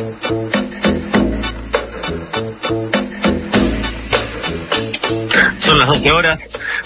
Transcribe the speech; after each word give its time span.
Son 0.00 0.49
las 5.80 5.88
12 5.88 6.12
horas. 6.12 6.38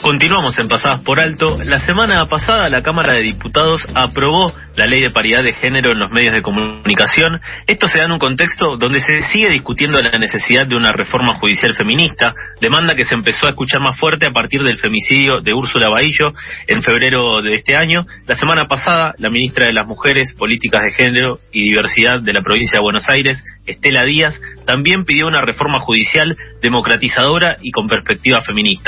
Continuamos 0.03 0.57
en 0.59 0.69
Pasadas 0.69 1.03
por 1.03 1.19
Alto. 1.19 1.59
La 1.65 1.81
semana 1.81 2.27
pasada 2.27 2.69
la 2.69 2.83
Cámara 2.83 3.15
de 3.15 3.23
Diputados 3.23 3.85
aprobó 3.93 4.53
la 4.77 4.87
ley 4.87 5.03
de 5.03 5.11
paridad 5.11 5.43
de 5.45 5.53
género 5.53 5.93
en 5.93 5.99
los 5.99 6.13
medios 6.13 6.33
de 6.33 6.43
comunicación. 6.43 7.41
Esto 7.67 7.89
se 7.89 7.99
da 7.99 8.05
en 8.05 8.13
un 8.13 8.19
contexto 8.19 8.77
donde 8.79 9.01
se 9.01 9.21
sigue 9.23 9.51
discutiendo 9.51 9.99
la 10.01 10.17
necesidad 10.19 10.67
de 10.67 10.77
una 10.77 10.93
reforma 10.93 11.35
judicial 11.35 11.75
feminista, 11.75 12.33
demanda 12.61 12.95
que 12.95 13.05
se 13.05 13.15
empezó 13.15 13.47
a 13.47 13.51
escuchar 13.51 13.81
más 13.81 13.99
fuerte 13.99 14.27
a 14.27 14.33
partir 14.33 14.63
del 14.63 14.79
femicidio 14.79 15.41
de 15.41 15.55
Úrsula 15.55 15.89
Bahillo 15.89 16.33
en 16.69 16.83
febrero 16.83 17.43
de 17.43 17.55
este 17.55 17.77
año. 17.77 18.05
La 18.27 18.37
semana 18.37 18.67
pasada, 18.67 19.13
la 19.19 19.31
ministra 19.31 19.67
de 19.67 19.73
las 19.73 19.87
Mujeres, 19.87 20.35
Políticas 20.39 20.85
de 20.85 20.93
Género 20.93 21.39
y 21.53 21.63
Diversidad 21.63 22.21
de 22.21 22.33
la 22.33 22.43
provincia 22.43 22.79
de 22.79 22.83
Buenos 22.83 23.09
Aires, 23.09 23.43
Estela 23.67 24.05
Díaz, 24.05 24.41
también 24.67 25.05
pidió 25.05 25.27
una 25.27 25.41
reforma 25.41 25.81
judicial 25.81 26.37
democratizadora 26.63 27.57
y 27.61 27.71
con 27.71 27.89
perspectiva 27.89 28.41
feminista. 28.43 28.84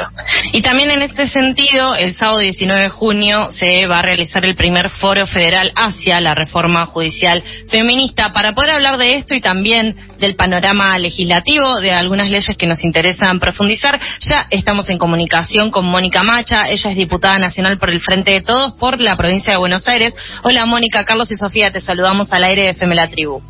Y 0.53 0.63
también 0.63 0.91
en 0.91 1.03
este 1.03 1.29
sentido, 1.29 1.95
el 1.95 2.17
sábado 2.17 2.39
19 2.39 2.83
de 2.83 2.89
junio 2.89 3.51
se 3.53 3.87
va 3.87 3.99
a 3.99 4.03
realizar 4.03 4.45
el 4.45 4.55
primer 4.55 4.91
foro 4.91 5.27
federal 5.27 5.73
hacia 5.75 6.21
la 6.21 6.35
reforma 6.35 6.87
judicial 6.87 7.43
feminista. 7.69 8.33
Para 8.33 8.53
poder 8.53 8.71
hablar 8.71 8.99
de 8.99 9.17
esto 9.17 9.35
y 9.35 9.41
también 9.41 9.97
del 10.19 10.37
panorama 10.37 10.99
legislativo, 10.99 11.81
de 11.81 11.93
algunas 11.93 12.31
leyes 12.31 12.57
que 12.57 12.67
nos 12.67 12.83
interesan 12.83 13.41
profundizar, 13.41 13.99
ya 14.21 14.47
estamos 14.51 14.89
en 14.89 14.99
comunicación 14.99 15.71
con 15.71 15.87
Mónica 15.87 16.23
Macha. 16.23 16.69
Ella 16.69 16.91
es 16.91 16.97
diputada 16.97 17.39
nacional 17.39 17.79
por 17.79 17.91
el 17.91 18.01
Frente 18.01 18.33
de 18.33 18.41
Todos 18.41 18.75
por 18.79 19.01
la 19.01 19.17
provincia 19.17 19.53
de 19.53 19.59
Buenos 19.59 19.87
Aires. 19.89 20.15
Hola 20.43 20.67
Mónica, 20.67 21.05
Carlos 21.05 21.29
y 21.31 21.37
Sofía, 21.37 21.73
te 21.73 21.81
saludamos 21.81 22.33
al 22.33 22.45
aire 22.45 22.63
de 22.63 22.71
FM 22.71 22.95
La 22.95 23.09
Tribu. 23.09 23.43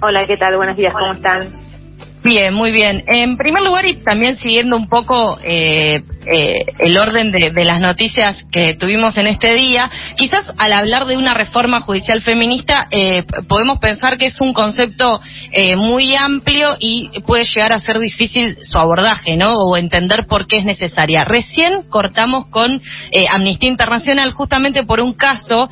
Hola, 0.00 0.24
¿qué 0.26 0.36
tal? 0.36 0.56
Buenos 0.56 0.76
días, 0.76 0.92
¿cómo 0.92 1.12
están? 1.12 1.67
Bien, 2.28 2.52
muy 2.52 2.72
bien. 2.72 3.04
En 3.06 3.38
primer 3.38 3.62
lugar, 3.62 3.86
y 3.86 4.02
también 4.04 4.38
siguiendo 4.38 4.76
un 4.76 4.86
poco 4.86 5.38
eh, 5.42 6.02
eh, 6.26 6.52
el 6.78 6.98
orden 6.98 7.32
de, 7.32 7.64
las 7.64 7.80
noticias 7.80 8.44
que 8.52 8.74
tuvimos 8.74 9.16
en 9.16 9.28
este 9.28 9.54
día, 9.54 9.90
quizás 10.14 10.44
al 10.58 10.74
hablar 10.74 11.06
de 11.06 11.16
una 11.16 11.32
reforma 11.32 11.80
judicial 11.80 12.20
feminista, 12.20 12.86
eh, 12.90 13.24
podemos 13.48 13.78
pensar 13.78 14.18
que 14.18 14.26
es 14.26 14.38
un 14.42 14.52
concepto 14.52 15.08
muy 15.78 16.14
amplio 16.14 16.76
y 16.78 17.08
puede 17.26 17.44
llegar 17.44 17.72
a 17.72 17.80
ser 17.80 17.98
difícil 17.98 18.58
su 18.60 18.76
abordaje, 18.76 19.38
¿no? 19.38 19.54
O 19.54 19.78
entender 19.78 20.26
por 20.28 20.46
qué 20.46 20.56
es 20.56 20.66
necesaria. 20.66 21.24
Recién 21.24 21.84
cortamos 21.88 22.48
con 22.48 22.82
Amnistía 23.32 23.70
Internacional 23.70 24.32
justamente 24.32 24.82
por 24.84 25.00
un 25.00 25.14
caso 25.14 25.70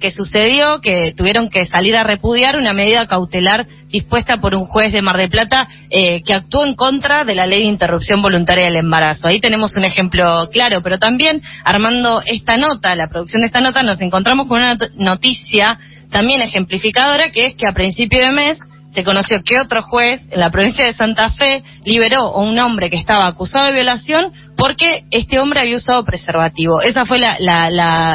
que 0.00 0.10
sucedió, 0.12 0.80
que 0.80 1.12
tuvieron 1.16 1.50
que 1.50 1.66
salir 1.66 1.96
a 1.96 2.04
repudiar 2.04 2.56
una 2.56 2.72
medida 2.72 3.08
cautelar 3.08 3.66
dispuesta 3.88 4.38
por 4.38 4.54
un 4.54 4.66
juez 4.66 4.92
de 4.92 5.02
Mar 5.02 5.16
del 5.16 5.30
Plata 5.30 5.68
eh, 5.90 6.22
que 6.22 6.34
actuó 6.34 6.64
en 6.64 6.74
contra 6.74 7.24
de 7.24 7.34
la 7.34 7.46
ley 7.46 7.60
de 7.60 7.66
interrupción 7.66 8.22
voluntaria 8.22 8.64
del 8.64 8.76
embarazo. 8.76 9.28
Ahí 9.28 9.40
tenemos 9.40 9.76
un 9.76 9.84
ejemplo 9.84 10.48
claro, 10.52 10.82
pero 10.82 10.98
también 10.98 11.42
armando 11.64 12.20
esta 12.24 12.56
nota, 12.56 12.94
la 12.94 13.08
producción 13.08 13.42
de 13.42 13.46
esta 13.46 13.60
nota, 13.60 13.82
nos 13.82 14.00
encontramos 14.00 14.48
con 14.48 14.58
una 14.58 14.76
noticia 14.96 15.78
también 16.10 16.42
ejemplificadora, 16.42 17.30
que 17.30 17.46
es 17.46 17.54
que 17.56 17.66
a 17.66 17.72
principio 17.72 18.24
de 18.24 18.32
mes 18.32 18.58
se 18.96 19.04
conoció 19.04 19.42
que 19.44 19.60
otro 19.60 19.82
juez 19.82 20.22
en 20.30 20.40
la 20.40 20.50
provincia 20.50 20.86
de 20.86 20.94
Santa 20.94 21.28
Fe 21.28 21.62
liberó 21.84 22.28
a 22.28 22.40
un 22.40 22.58
hombre 22.58 22.88
que 22.88 22.96
estaba 22.96 23.26
acusado 23.26 23.66
de 23.66 23.74
violación 23.74 24.32
porque 24.56 25.04
este 25.10 25.38
hombre 25.38 25.60
había 25.60 25.76
usado 25.76 26.02
preservativo. 26.02 26.80
Esa 26.80 27.04
fue 27.04 27.18
la, 27.18 27.36
la, 27.38 27.68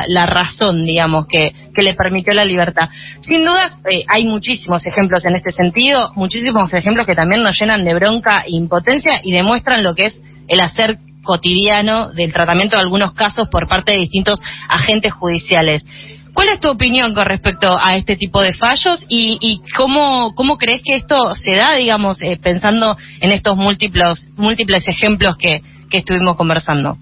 la, 0.07 0.25
razón, 0.25 0.83
digamos, 0.83 1.27
que, 1.27 1.53
que, 1.75 1.83
le 1.83 1.93
permitió 1.93 2.33
la 2.33 2.45
libertad. 2.45 2.89
Sin 3.21 3.45
duda, 3.45 3.77
eh, 3.91 4.05
hay 4.07 4.25
muchísimos 4.25 4.83
ejemplos 4.87 5.23
en 5.23 5.35
este 5.35 5.51
sentido, 5.51 6.13
muchísimos 6.15 6.73
ejemplos 6.73 7.05
que 7.05 7.13
también 7.13 7.43
nos 7.43 7.59
llenan 7.59 7.85
de 7.85 7.93
bronca 7.93 8.41
e 8.41 8.55
impotencia 8.55 9.21
y 9.23 9.31
demuestran 9.31 9.83
lo 9.83 9.93
que 9.93 10.07
es 10.07 10.15
el 10.47 10.61
hacer 10.61 10.97
cotidiano 11.21 12.11
del 12.11 12.33
tratamiento 12.33 12.75
de 12.75 12.81
algunos 12.81 13.13
casos 13.13 13.47
por 13.51 13.67
parte 13.67 13.91
de 13.93 13.99
distintos 13.99 14.39
agentes 14.67 15.13
judiciales. 15.13 15.85
¿Cuál 16.33 16.49
es 16.49 16.59
tu 16.59 16.69
opinión 16.69 17.13
con 17.13 17.25
respecto 17.25 17.67
a 17.75 17.95
este 17.95 18.15
tipo 18.15 18.41
de 18.41 18.53
fallos 18.53 19.05
y, 19.09 19.37
y 19.41 19.61
cómo, 19.75 20.33
crees 20.57 20.81
que 20.83 20.95
esto 20.95 21.15
se 21.35 21.57
da, 21.57 21.75
digamos, 21.75 22.21
eh, 22.23 22.39
pensando 22.41 22.95
en 23.19 23.31
estos 23.31 23.57
múltiples, 23.57 24.31
múltiples 24.37 24.87
ejemplos 24.87 25.35
que, 25.37 25.61
estuvimos 25.91 26.37
conversando? 26.37 26.95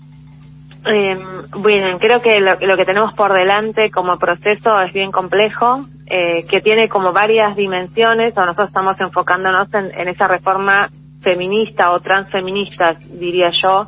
Eh, 0.84 1.16
bueno, 1.60 2.00
creo 2.00 2.22
que 2.22 2.40
lo, 2.40 2.76
que 2.76 2.86
tenemos 2.86 3.14
por 3.14 3.32
delante 3.34 3.92
como 3.92 4.18
proceso 4.18 4.82
es 4.82 4.92
bien 4.94 5.12
complejo, 5.12 5.82
eh, 6.08 6.48
que 6.50 6.60
tiene 6.62 6.90
como 6.90 7.14
varias 7.14 7.56
dimensiones, 7.56 8.36
o 8.36 8.42
nosotros 8.42 8.70
estamos 8.70 9.00
enfocándonos 9.00 9.72
en, 9.76 9.92
en 10.00 10.08
esa 10.08 10.28
reforma 10.28 10.90
feminista 11.22 11.92
o 11.92 12.00
transfeminista, 12.00 12.98
diría 13.12 13.52
yo. 13.62 13.88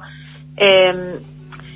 Eh, 0.55 1.19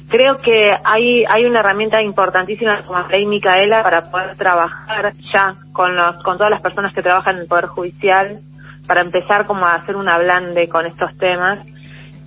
creo 0.10 0.38
que 0.38 0.72
hay, 0.84 1.24
hay 1.28 1.46
una 1.46 1.60
herramienta 1.60 2.02
importantísima 2.02 2.84
como 2.84 3.00
la 3.00 3.08
ley 3.08 3.26
Micaela 3.26 3.84
para 3.84 4.12
poder 4.12 4.36
trabajar 4.38 5.14
ya 5.34 5.56
con, 5.74 5.96
los, 5.96 6.22
con 6.24 6.38
todas 6.38 6.52
las 6.52 6.62
personas 6.62 6.94
que 6.94 7.02
trabajan 7.02 7.36
en 7.36 7.42
el 7.42 7.48
Poder 7.48 7.66
Judicial, 7.68 8.40
para 8.88 9.02
empezar 9.02 9.46
como 9.48 9.66
a 9.66 9.76
hacer 9.76 9.96
un 9.96 10.10
ablande 10.10 10.70
con 10.70 10.86
estos 10.86 11.18
temas. 11.18 11.66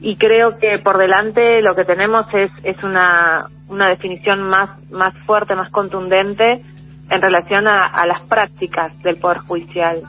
Y 0.00 0.16
creo 0.16 0.58
que 0.58 0.78
por 0.78 0.98
delante 0.98 1.60
lo 1.60 1.74
que 1.74 1.84
tenemos 1.84 2.26
es, 2.32 2.50
es 2.64 2.82
una, 2.82 3.46
una 3.68 3.88
definición 3.88 4.42
más, 4.42 4.70
más 4.90 5.14
fuerte, 5.24 5.54
más 5.54 5.70
contundente 5.70 6.62
en 7.10 7.22
relación 7.22 7.66
a, 7.66 8.06
las 8.06 8.22
prácticas 8.28 8.96
del 9.02 9.16
Poder 9.16 9.38
Judicial. 9.38 10.02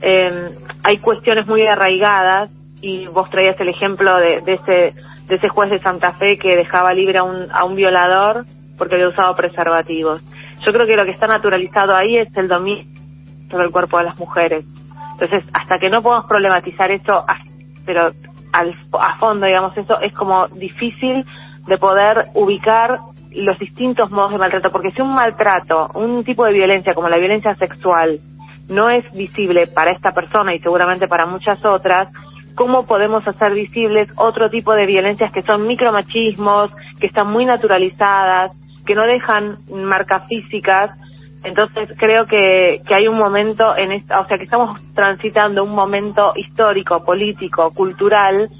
Eh, 0.00 0.50
hay 0.82 0.98
cuestiones 0.98 1.46
muy 1.46 1.66
arraigadas 1.66 2.50
y 2.80 3.06
vos 3.08 3.28
traías 3.30 3.58
el 3.60 3.68
ejemplo 3.68 4.16
de 4.18 4.42
ese 4.46 4.94
de 5.28 5.36
ese 5.36 5.48
juez 5.48 5.70
de 5.70 5.78
Santa 5.78 6.14
Fe 6.14 6.36
que 6.38 6.56
dejaba 6.56 6.92
libre 6.92 7.18
a 7.18 7.22
un, 7.22 7.48
a 7.52 7.64
un 7.64 7.76
violador 7.76 8.44
porque 8.76 8.94
había 8.94 9.08
usado 9.08 9.34
preservativos. 9.34 10.22
Yo 10.64 10.72
creo 10.72 10.86
que 10.86 10.96
lo 10.96 11.04
que 11.04 11.12
está 11.12 11.26
naturalizado 11.26 11.94
ahí 11.94 12.16
es 12.16 12.28
el 12.36 12.48
dominio 12.48 12.84
sobre 13.50 13.66
el 13.66 13.72
cuerpo 13.72 13.98
de 13.98 14.04
las 14.04 14.18
mujeres. 14.18 14.64
Entonces, 15.12 15.44
hasta 15.52 15.78
que 15.78 15.90
no 15.90 16.02
podamos 16.02 16.26
problematizar 16.26 16.90
eso, 16.90 17.24
pero 17.84 18.10
al, 18.52 18.74
a 18.92 19.18
fondo, 19.18 19.46
digamos, 19.46 19.76
eso 19.76 20.00
es 20.00 20.12
como 20.14 20.46
difícil 20.48 21.24
de 21.66 21.78
poder 21.78 22.26
ubicar 22.34 22.98
los 23.32 23.58
distintos 23.58 24.10
modos 24.10 24.32
de 24.32 24.38
maltrato, 24.38 24.70
porque 24.70 24.90
si 24.92 25.02
un 25.02 25.12
maltrato, 25.12 25.90
un 25.94 26.24
tipo 26.24 26.44
de 26.44 26.52
violencia 26.52 26.94
como 26.94 27.08
la 27.08 27.18
violencia 27.18 27.54
sexual, 27.56 28.20
no 28.68 28.90
es 28.90 29.10
visible 29.12 29.66
para 29.66 29.92
esta 29.92 30.12
persona 30.12 30.54
y 30.54 30.60
seguramente 30.60 31.08
para 31.08 31.26
muchas 31.26 31.64
otras, 31.64 32.08
cómo 32.58 32.86
podemos 32.86 33.26
hacer 33.26 33.54
visibles 33.54 34.08
otro 34.16 34.50
tipo 34.50 34.74
de 34.74 34.84
violencias 34.84 35.32
que 35.32 35.42
son 35.42 35.68
micromachismos, 35.68 36.72
que 36.98 37.06
están 37.06 37.30
muy 37.30 37.46
naturalizadas, 37.46 38.50
que 38.84 38.96
no 38.96 39.04
dejan 39.04 39.58
marcas 39.70 40.26
físicas. 40.26 40.90
Entonces 41.44 41.88
creo 41.96 42.26
que, 42.26 42.82
que 42.84 42.94
hay 42.96 43.06
un 43.06 43.16
momento 43.16 43.76
en 43.76 43.92
esta, 43.92 44.18
o 44.18 44.26
sea 44.26 44.38
que 44.38 44.44
estamos 44.44 44.80
transitando 44.92 45.62
un 45.62 45.70
momento 45.70 46.32
histórico, 46.34 47.04
político, 47.04 47.70
cultural, 47.72 48.50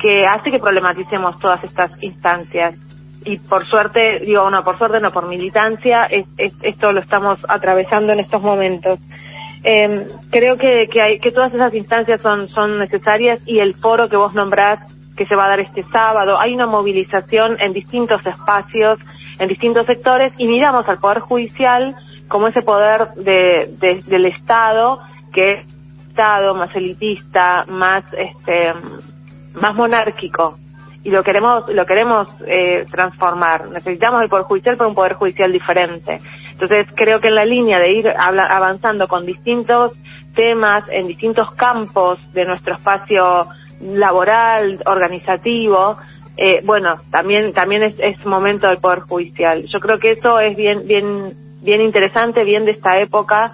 que 0.00 0.26
hace 0.28 0.52
que 0.52 0.60
problematicemos 0.60 1.36
todas 1.40 1.62
estas 1.64 1.90
instancias. 2.04 2.76
Y 3.24 3.38
por 3.38 3.66
suerte, 3.66 4.20
digo, 4.20 4.48
no, 4.48 4.62
por 4.62 4.78
suerte 4.78 5.00
no, 5.00 5.10
por 5.10 5.28
militancia, 5.28 6.08
esto 6.62 6.92
lo 6.92 7.00
estamos 7.00 7.40
atravesando 7.48 8.12
en 8.12 8.20
estos 8.20 8.40
momentos. 8.40 9.00
Eh, 9.62 10.06
creo 10.30 10.56
que, 10.56 10.88
que, 10.90 11.00
hay, 11.02 11.18
que 11.18 11.32
todas 11.32 11.52
esas 11.52 11.74
instancias 11.74 12.20
son, 12.22 12.48
son 12.48 12.78
necesarias 12.78 13.40
y 13.46 13.58
el 13.58 13.74
foro 13.74 14.08
que 14.08 14.16
vos 14.16 14.34
nombrás 14.34 14.80
que 15.16 15.26
se 15.26 15.36
va 15.36 15.44
a 15.44 15.48
dar 15.48 15.60
este 15.60 15.82
sábado, 15.92 16.40
hay 16.40 16.54
una 16.54 16.66
movilización 16.66 17.60
en 17.60 17.74
distintos 17.74 18.24
espacios, 18.24 18.98
en 19.38 19.48
distintos 19.48 19.84
sectores 19.84 20.32
y 20.38 20.46
miramos 20.46 20.88
al 20.88 20.98
Poder 20.98 21.20
Judicial 21.20 21.94
como 22.28 22.48
ese 22.48 22.62
poder 22.62 23.08
de, 23.16 24.02
del 24.06 24.26
Estado 24.26 25.00
que 25.32 25.50
es 25.50 25.80
Estado 26.08 26.54
más 26.54 26.74
elitista, 26.74 27.64
más 27.68 28.04
este 28.14 28.72
más 29.54 29.74
monárquico 29.74 30.58
y 31.04 31.10
lo 31.10 31.22
queremos 31.22 31.68
lo 31.68 31.84
queremos 31.86 32.28
eh, 32.46 32.84
transformar. 32.90 33.68
Necesitamos 33.68 34.22
el 34.22 34.28
poder 34.28 34.44
judicial 34.44 34.76
para 34.76 34.88
un 34.88 34.94
poder 34.94 35.14
judicial 35.14 35.52
diferente. 35.52 36.18
Entonces 36.60 36.86
creo 36.94 37.20
que 37.20 37.28
en 37.28 37.36
la 37.36 37.46
línea 37.46 37.78
de 37.78 37.92
ir 37.92 38.08
avanzando 38.08 39.08
con 39.08 39.24
distintos 39.24 39.92
temas 40.34 40.84
en 40.90 41.06
distintos 41.06 41.50
campos 41.54 42.18
de 42.34 42.44
nuestro 42.44 42.74
espacio 42.74 43.46
laboral, 43.80 44.78
organizativo, 44.84 45.96
eh, 46.36 46.60
bueno, 46.64 46.96
también 47.10 47.54
también 47.54 47.82
es, 47.84 47.94
es, 47.98 48.24
momento 48.26 48.68
del 48.68 48.76
poder 48.76 49.00
judicial. 49.00 49.64
Yo 49.72 49.80
creo 49.80 49.98
que 49.98 50.12
eso 50.12 50.38
es 50.38 50.54
bien 50.54 50.86
bien 50.86 51.32
bien 51.62 51.80
interesante, 51.80 52.44
bien 52.44 52.66
de 52.66 52.72
esta 52.72 53.00
época. 53.00 53.52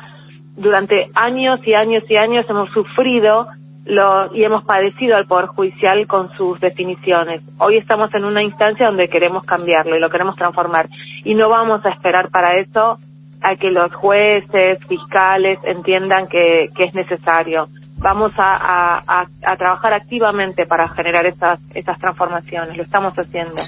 Durante 0.57 1.07
años 1.15 1.61
y 1.65 1.75
años 1.75 2.03
y 2.09 2.17
años 2.17 2.45
hemos 2.49 2.71
sufrido 2.71 3.47
lo, 3.87 4.35
y 4.35 4.45
hemos 4.45 4.65
padecido 4.65 5.17
al 5.17 5.27
Poder 5.27 5.47
Judicial 5.47 6.07
con 6.07 6.31
sus 6.37 6.61
definiciones. 6.61 7.43
Hoy 7.59 7.77
estamos 7.77 8.13
en 8.15 8.25
una 8.25 8.43
instancia 8.43 8.87
donde 8.87 9.09
queremos 9.09 9.45
cambiarlo 9.45 9.97
y 9.97 10.01
lo 10.01 10.11
queremos 10.11 10.37
transformar. 10.37 10.89
Y 11.25 11.35
no 11.35 11.49
vamos 11.49 11.85
a 11.85 11.91
esperar 11.91 12.31
para 12.31 12.59
eso 12.59 12.99
a 13.43 13.57
que 13.57 13.71
los 13.71 13.95
jueces, 13.95 14.85
fiscales 14.87 15.59
entiendan 15.65 16.27
que, 16.27 16.69
que 16.75 16.85
es 16.85 16.95
necesario. 16.95 17.69
Vamos 17.99 18.33
a, 18.37 19.03
a, 19.07 19.27
a, 19.43 19.57
trabajar 19.57 19.93
activamente 19.95 20.67
para 20.67 20.89
generar 20.89 21.25
esas, 21.27 21.61
esas 21.75 21.99
transformaciones, 21.99 22.77
lo 22.77 22.83
estamos 22.83 23.15
haciendo. 23.15 23.63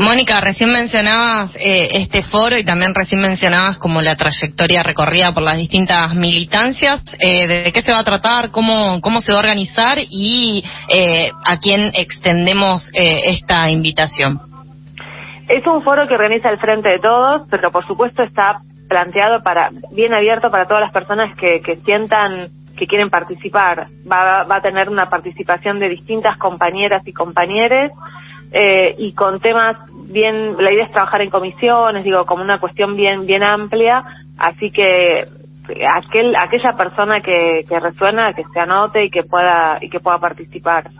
Mónica, 0.00 0.40
recién 0.40 0.72
mencionabas 0.72 1.54
eh, 1.56 2.00
este 2.00 2.22
foro 2.22 2.56
y 2.56 2.64
también 2.64 2.94
recién 2.94 3.20
mencionabas 3.20 3.76
como 3.76 4.00
la 4.00 4.16
trayectoria 4.16 4.82
recorrida 4.82 5.32
por 5.34 5.42
las 5.42 5.58
distintas 5.58 6.14
militancias. 6.14 7.04
Eh, 7.18 7.46
¿De 7.46 7.70
qué 7.70 7.82
se 7.82 7.92
va 7.92 7.98
a 7.98 8.04
tratar? 8.04 8.50
¿Cómo, 8.50 9.02
cómo 9.02 9.20
se 9.20 9.30
va 9.30 9.40
a 9.40 9.42
organizar? 9.42 9.98
¿Y 10.08 10.64
eh, 10.88 11.30
a 11.44 11.58
quién 11.58 11.90
extendemos 11.92 12.90
esta 12.94 13.70
invitación? 13.70 14.40
Es 15.46 15.66
un 15.66 15.82
foro 15.82 16.08
que 16.08 16.14
organiza 16.14 16.48
el 16.48 16.58
Frente 16.58 16.88
de 16.88 16.98
Todos, 16.98 17.42
pero 17.50 17.70
por 17.70 17.86
supuesto 17.86 18.22
está 18.22 18.62
planteado 18.88 19.42
para 19.42 19.68
bien 19.92 20.14
abierto 20.14 20.50
para 20.50 20.66
todas 20.66 20.80
las 20.80 20.92
personas 20.92 21.36
que, 21.36 21.60
que 21.60 21.76
sientan 21.76 22.48
que 22.74 22.86
quieren 22.86 23.10
participar. 23.10 23.88
Va, 24.10 24.44
va 24.44 24.56
a 24.56 24.62
tener 24.62 24.88
una 24.88 25.10
participación 25.10 25.78
de 25.78 25.90
distintas 25.90 26.38
compañeras 26.38 27.06
y 27.06 27.12
compañeros 27.12 27.92
eh, 28.52 28.94
y 28.98 29.12
con 29.14 29.40
temas 29.40 29.76
bien, 30.08 30.56
la 30.58 30.72
idea 30.72 30.84
es 30.84 30.92
trabajar 30.92 31.22
en 31.22 31.30
comisiones, 31.30 32.04
digo, 32.04 32.24
como 32.24 32.42
una 32.42 32.58
cuestión 32.58 32.96
bien, 32.96 33.26
bien 33.26 33.42
amplia, 33.42 34.02
así 34.38 34.70
que 34.70 35.24
aquel, 35.96 36.34
aquella 36.36 36.72
persona 36.76 37.20
que, 37.20 37.62
que 37.68 37.78
resuena, 37.78 38.32
que 38.34 38.44
se 38.52 38.60
anote 38.60 39.04
y 39.04 39.10
que 39.10 39.22
pueda, 39.22 39.78
y 39.80 39.88
que 39.88 40.00
pueda 40.00 40.18
participar. 40.18 40.90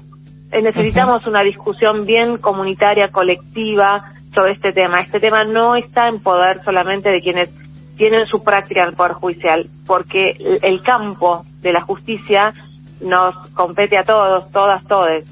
Eh, 0.53 0.63
necesitamos 0.63 1.27
una 1.27 1.43
discusión 1.43 2.07
bien 2.07 2.39
comunitaria, 2.39 3.09
colectiva, 3.09 4.13
sobre 4.35 4.53
este 4.53 4.73
tema. 4.73 5.01
Este 5.01 5.21
tema 5.21 5.45
no 5.45 5.77
está 5.77 6.09
en 6.09 6.21
poder 6.21 6.63
solamente 6.65 7.11
de 7.11 7.21
quienes 7.21 7.51
tienen 7.97 8.27
su 8.27 8.43
práctica 8.43 8.83
en 8.83 8.89
el 8.91 8.97
Poder 8.97 9.13
Judicial, 9.13 9.67
porque 9.87 10.37
el 10.63 10.83
campo 10.83 11.45
de 11.61 11.73
la 11.73 11.83
justicia 11.83 12.55
nos 13.01 13.35
compete 13.51 13.99
a 13.99 14.05
todos, 14.05 14.51
todas, 14.53 14.87
todes. 14.87 15.25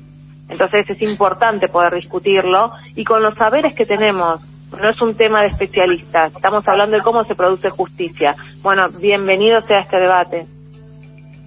Entonces 0.49 0.89
es 0.89 1.03
importante 1.03 1.69
poder 1.69 1.95
discutirlo 1.95 2.73
y 2.97 3.05
con 3.05 3.23
los 3.23 3.35
saberes 3.35 3.75
que 3.75 3.85
tenemos. 3.85 4.41
No 4.71 4.91
es 4.91 5.00
un 5.00 5.17
tema 5.17 5.43
de 5.43 5.49
especialistas, 5.49 6.35
estamos 6.35 6.67
hablando 6.69 6.97
de 6.97 7.03
cómo 7.03 7.25
se 7.25 7.35
produce 7.35 7.71
justicia. 7.71 8.35
Bueno, 8.62 8.87
bienvenido 9.00 9.61
sea 9.62 9.81
este 9.81 9.99
debate. 9.99 10.47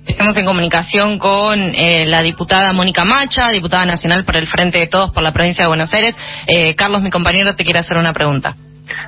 Estamos 0.06 0.36
en 0.38 0.46
comunicación 0.46 1.20
con 1.20 1.60
eh, 1.60 2.06
la 2.08 2.24
diputada 2.24 2.74
Mónica 2.74 3.06
Macha, 3.06 3.50
diputada 3.50 3.86
nacional 3.86 4.26
por 4.26 4.36
el 4.36 4.48
Frente 4.48 4.80
de 4.80 4.88
Todos 4.88 5.12
por 5.12 5.22
la 5.22 5.32
provincia 5.32 5.64
de 5.64 5.68
Buenos 5.68 5.94
Aires. 5.94 6.16
Eh, 6.48 6.76
Carlos, 6.76 7.02
mi 7.02 7.12
compañero, 7.12 7.56
te 7.56 7.64
quiere 7.64 7.80
hacer 7.80 7.98
una 7.98 8.12
pregunta. 8.12 8.56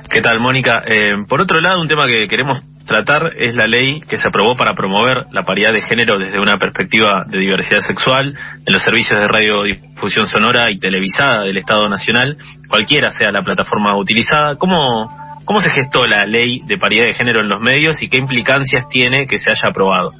¿Qué 0.08 0.20
tal, 0.20 0.38
Mónica? 0.40 0.82
Eh, 0.86 1.24
por 1.28 1.40
otro 1.40 1.60
lado, 1.60 1.80
un 1.80 1.88
tema 1.88 2.06
que 2.06 2.26
queremos 2.28 2.62
tratar 2.86 3.32
es 3.36 3.54
la 3.54 3.66
ley 3.66 4.00
que 4.02 4.18
se 4.18 4.28
aprobó 4.28 4.54
para 4.54 4.74
promover 4.74 5.26
la 5.32 5.44
paridad 5.44 5.72
de 5.72 5.82
género 5.82 6.18
desde 6.18 6.40
una 6.40 6.58
perspectiva 6.58 7.24
de 7.26 7.38
diversidad 7.38 7.80
sexual 7.80 8.34
en 8.66 8.72
los 8.72 8.82
servicios 8.82 9.18
de 9.18 9.28
radiodifusión 9.28 10.26
sonora 10.26 10.70
y 10.70 10.78
televisada 10.78 11.44
del 11.44 11.56
Estado 11.56 11.88
Nacional, 11.88 12.36
cualquiera 12.68 13.10
sea 13.10 13.32
la 13.32 13.42
plataforma 13.42 13.96
utilizada. 13.96 14.56
¿Cómo, 14.56 15.10
cómo 15.44 15.60
se 15.60 15.70
gestó 15.70 16.06
la 16.06 16.24
ley 16.24 16.60
de 16.66 16.78
paridad 16.78 17.04
de 17.04 17.14
género 17.14 17.40
en 17.40 17.48
los 17.48 17.60
medios 17.60 18.02
y 18.02 18.08
qué 18.08 18.18
implicancias 18.18 18.88
tiene 18.88 19.26
que 19.26 19.38
se 19.38 19.50
haya 19.50 19.70
aprobado? 19.70 20.12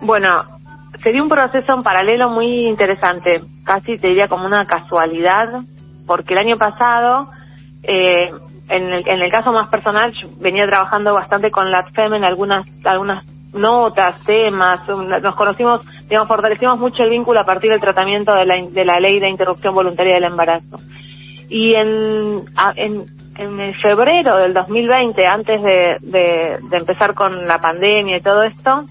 Bueno, 0.00 0.44
sería 1.02 1.22
un 1.22 1.28
proceso 1.28 1.74
en 1.74 1.82
paralelo 1.82 2.30
muy 2.30 2.66
interesante, 2.66 3.42
casi 3.64 3.96
te 3.96 4.08
diría 4.08 4.28
como 4.28 4.46
una 4.46 4.64
casualidad, 4.66 5.62
porque 6.06 6.34
el 6.34 6.40
año 6.40 6.58
pasado 6.58 7.28
eh, 7.82 8.30
en 8.72 8.90
el, 8.90 9.06
en 9.06 9.22
el 9.22 9.30
caso 9.30 9.52
más 9.52 9.68
personal, 9.68 10.12
yo 10.12 10.28
venía 10.40 10.66
trabajando 10.66 11.12
bastante 11.12 11.50
con 11.50 11.70
la 11.70 11.84
FEM 11.90 12.14
en 12.14 12.24
algunas, 12.24 12.66
algunas 12.84 13.24
notas, 13.52 14.24
temas, 14.24 14.80
nos 14.88 15.34
conocimos, 15.34 15.82
digamos, 16.08 16.26
fortalecimos 16.26 16.78
mucho 16.78 17.02
el 17.02 17.10
vínculo 17.10 17.40
a 17.40 17.44
partir 17.44 17.70
del 17.70 17.82
tratamiento 17.82 18.32
de 18.32 18.46
la, 18.46 18.54
de 18.66 18.84
la 18.86 18.98
ley 18.98 19.20
de 19.20 19.28
interrupción 19.28 19.74
voluntaria 19.74 20.14
del 20.14 20.24
embarazo. 20.24 20.78
Y 21.50 21.74
en, 21.74 22.44
en, 22.76 23.04
en 23.36 23.74
febrero 23.74 24.38
del 24.38 24.54
2020, 24.54 25.26
antes 25.26 25.62
de, 25.62 25.98
de, 26.00 26.58
de, 26.70 26.76
empezar 26.78 27.12
con 27.12 27.44
la 27.44 27.58
pandemia 27.58 28.16
y 28.16 28.22
todo 28.22 28.42
esto, 28.42 28.86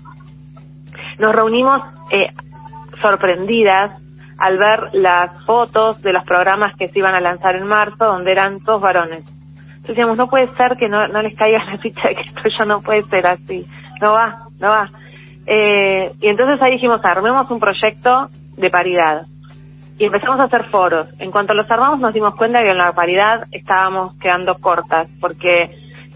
nos 1.18 1.36
reunimos 1.36 1.82
eh, 2.12 2.30
sorprendidas 3.02 4.00
al 4.38 4.60
ver 4.60 4.90
las 4.94 5.44
fotos 5.46 6.00
de 6.04 6.14
los 6.14 6.24
programas 6.24 6.78
que 6.78 6.88
se 6.88 7.00
iban 7.00 7.16
a 7.16 7.20
lanzar 7.20 7.56
en 7.56 7.66
marzo, 7.66 8.06
donde 8.06 8.32
eran 8.32 8.60
todos 8.60 8.80
varones 8.80 9.41
decíamos, 9.84 10.18
no 10.18 10.28
puede 10.28 10.48
ser 10.56 10.78
que 10.78 10.88
no, 10.88 11.08
no 11.08 11.22
les 11.22 11.36
caiga 11.36 11.64
la 11.66 11.78
ficha 11.78 12.10
de 12.10 12.16
que 12.16 12.22
esto 12.22 12.42
ya 12.58 12.66
no 12.66 12.82
puede 12.82 13.04
ser 13.06 13.28
así, 13.28 13.66
no 14.02 14.14
va, 14.14 14.48
no 14.60 14.70
va. 14.70 14.90
Eh, 15.46 16.12
y 16.22 16.28
entonces 16.28 16.62
ahí 16.62 16.74
dijimos, 16.74 17.00
armemos 17.04 17.50
un 17.50 17.60
proyecto 17.60 18.30
de 18.58 18.70
paridad. 18.70 19.26
Y 19.98 20.06
empezamos 20.06 20.40
a 20.40 20.46
hacer 20.46 20.70
foros. 20.70 21.10
En 21.20 21.32
cuanto 21.32 21.54
los 21.54 21.70
armamos 21.70 22.00
nos 22.00 22.14
dimos 22.14 22.36
cuenta 22.36 22.62
que 22.62 22.72
en 22.72 22.78
la 22.78 22.94
paridad 22.94 23.46
estábamos 23.52 24.18
quedando 24.20 24.56
cortas, 24.56 25.08
porque 25.20 25.70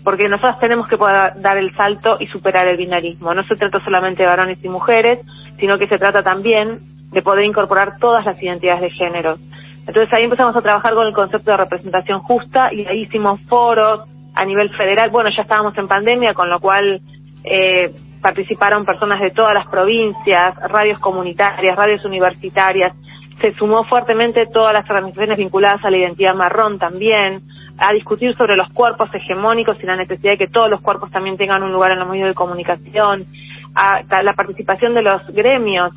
porque 0.03 0.29
nosotros 0.29 0.59
tenemos 0.59 0.87
que 0.87 0.97
poder 0.97 1.41
dar 1.41 1.57
el 1.57 1.75
salto 1.75 2.17
y 2.19 2.27
superar 2.27 2.67
el 2.67 2.77
binarismo. 2.77 3.33
No 3.33 3.43
se 3.43 3.55
trata 3.55 3.83
solamente 3.83 4.21
de 4.21 4.29
varones 4.29 4.63
y 4.63 4.69
mujeres, 4.69 5.19
sino 5.59 5.79
que 5.79 5.87
se 5.87 5.97
trata 5.97 6.21
también 6.21 6.77
de 7.11 7.21
poder 7.23 7.43
incorporar 7.43 7.97
todas 7.99 8.23
las 8.23 8.41
identidades 8.41 8.81
de 8.81 8.91
género. 8.91 9.37
Entonces 9.87 10.11
ahí 10.13 10.23
empezamos 10.23 10.55
a 10.55 10.61
trabajar 10.61 10.93
con 10.93 11.05
el 11.05 11.13
concepto 11.13 11.51
de 11.51 11.57
representación 11.57 12.19
justa 12.21 12.73
y 12.73 12.85
ahí 12.85 13.03
hicimos 13.03 13.39
foros 13.41 14.07
a 14.33 14.45
nivel 14.45 14.69
federal. 14.75 15.09
Bueno, 15.11 15.29
ya 15.29 15.43
estábamos 15.43 15.77
en 15.77 15.87
pandemia, 15.87 16.33
con 16.33 16.49
lo 16.49 16.59
cual 16.59 17.01
eh, 17.43 17.91
participaron 18.21 18.85
personas 18.85 19.21
de 19.21 19.31
todas 19.31 19.53
las 19.53 19.67
provincias, 19.67 20.55
radios 20.69 20.99
comunitarias, 20.99 21.75
radios 21.75 22.03
universitarias. 22.03 22.93
Se 23.39 23.53
sumó 23.53 23.83
fuertemente 23.83 24.47
todas 24.47 24.73
las 24.73 24.89
organizaciones 24.89 25.37
vinculadas 25.37 25.83
a 25.83 25.91
la 25.91 25.97
identidad 25.97 26.33
marrón 26.33 26.79
también, 26.79 27.43
a 27.77 27.93
discutir 27.93 28.35
sobre 28.35 28.55
los 28.55 28.69
cuerpos 28.69 29.09
hegemónicos 29.13 29.77
y 29.81 29.85
la 29.85 29.97
necesidad 29.97 30.31
de 30.31 30.37
que 30.37 30.47
todos 30.47 30.69
los 30.69 30.81
cuerpos 30.81 31.11
también 31.11 31.37
tengan 31.37 31.61
un 31.61 31.71
lugar 31.71 31.91
en 31.91 31.99
los 31.99 32.09
medios 32.09 32.29
de 32.29 32.33
comunicación, 32.33 33.25
a, 33.75 34.23
la 34.23 34.33
participación 34.33 34.93
de 34.93 35.01
los 35.01 35.21
gremios, 35.27 35.91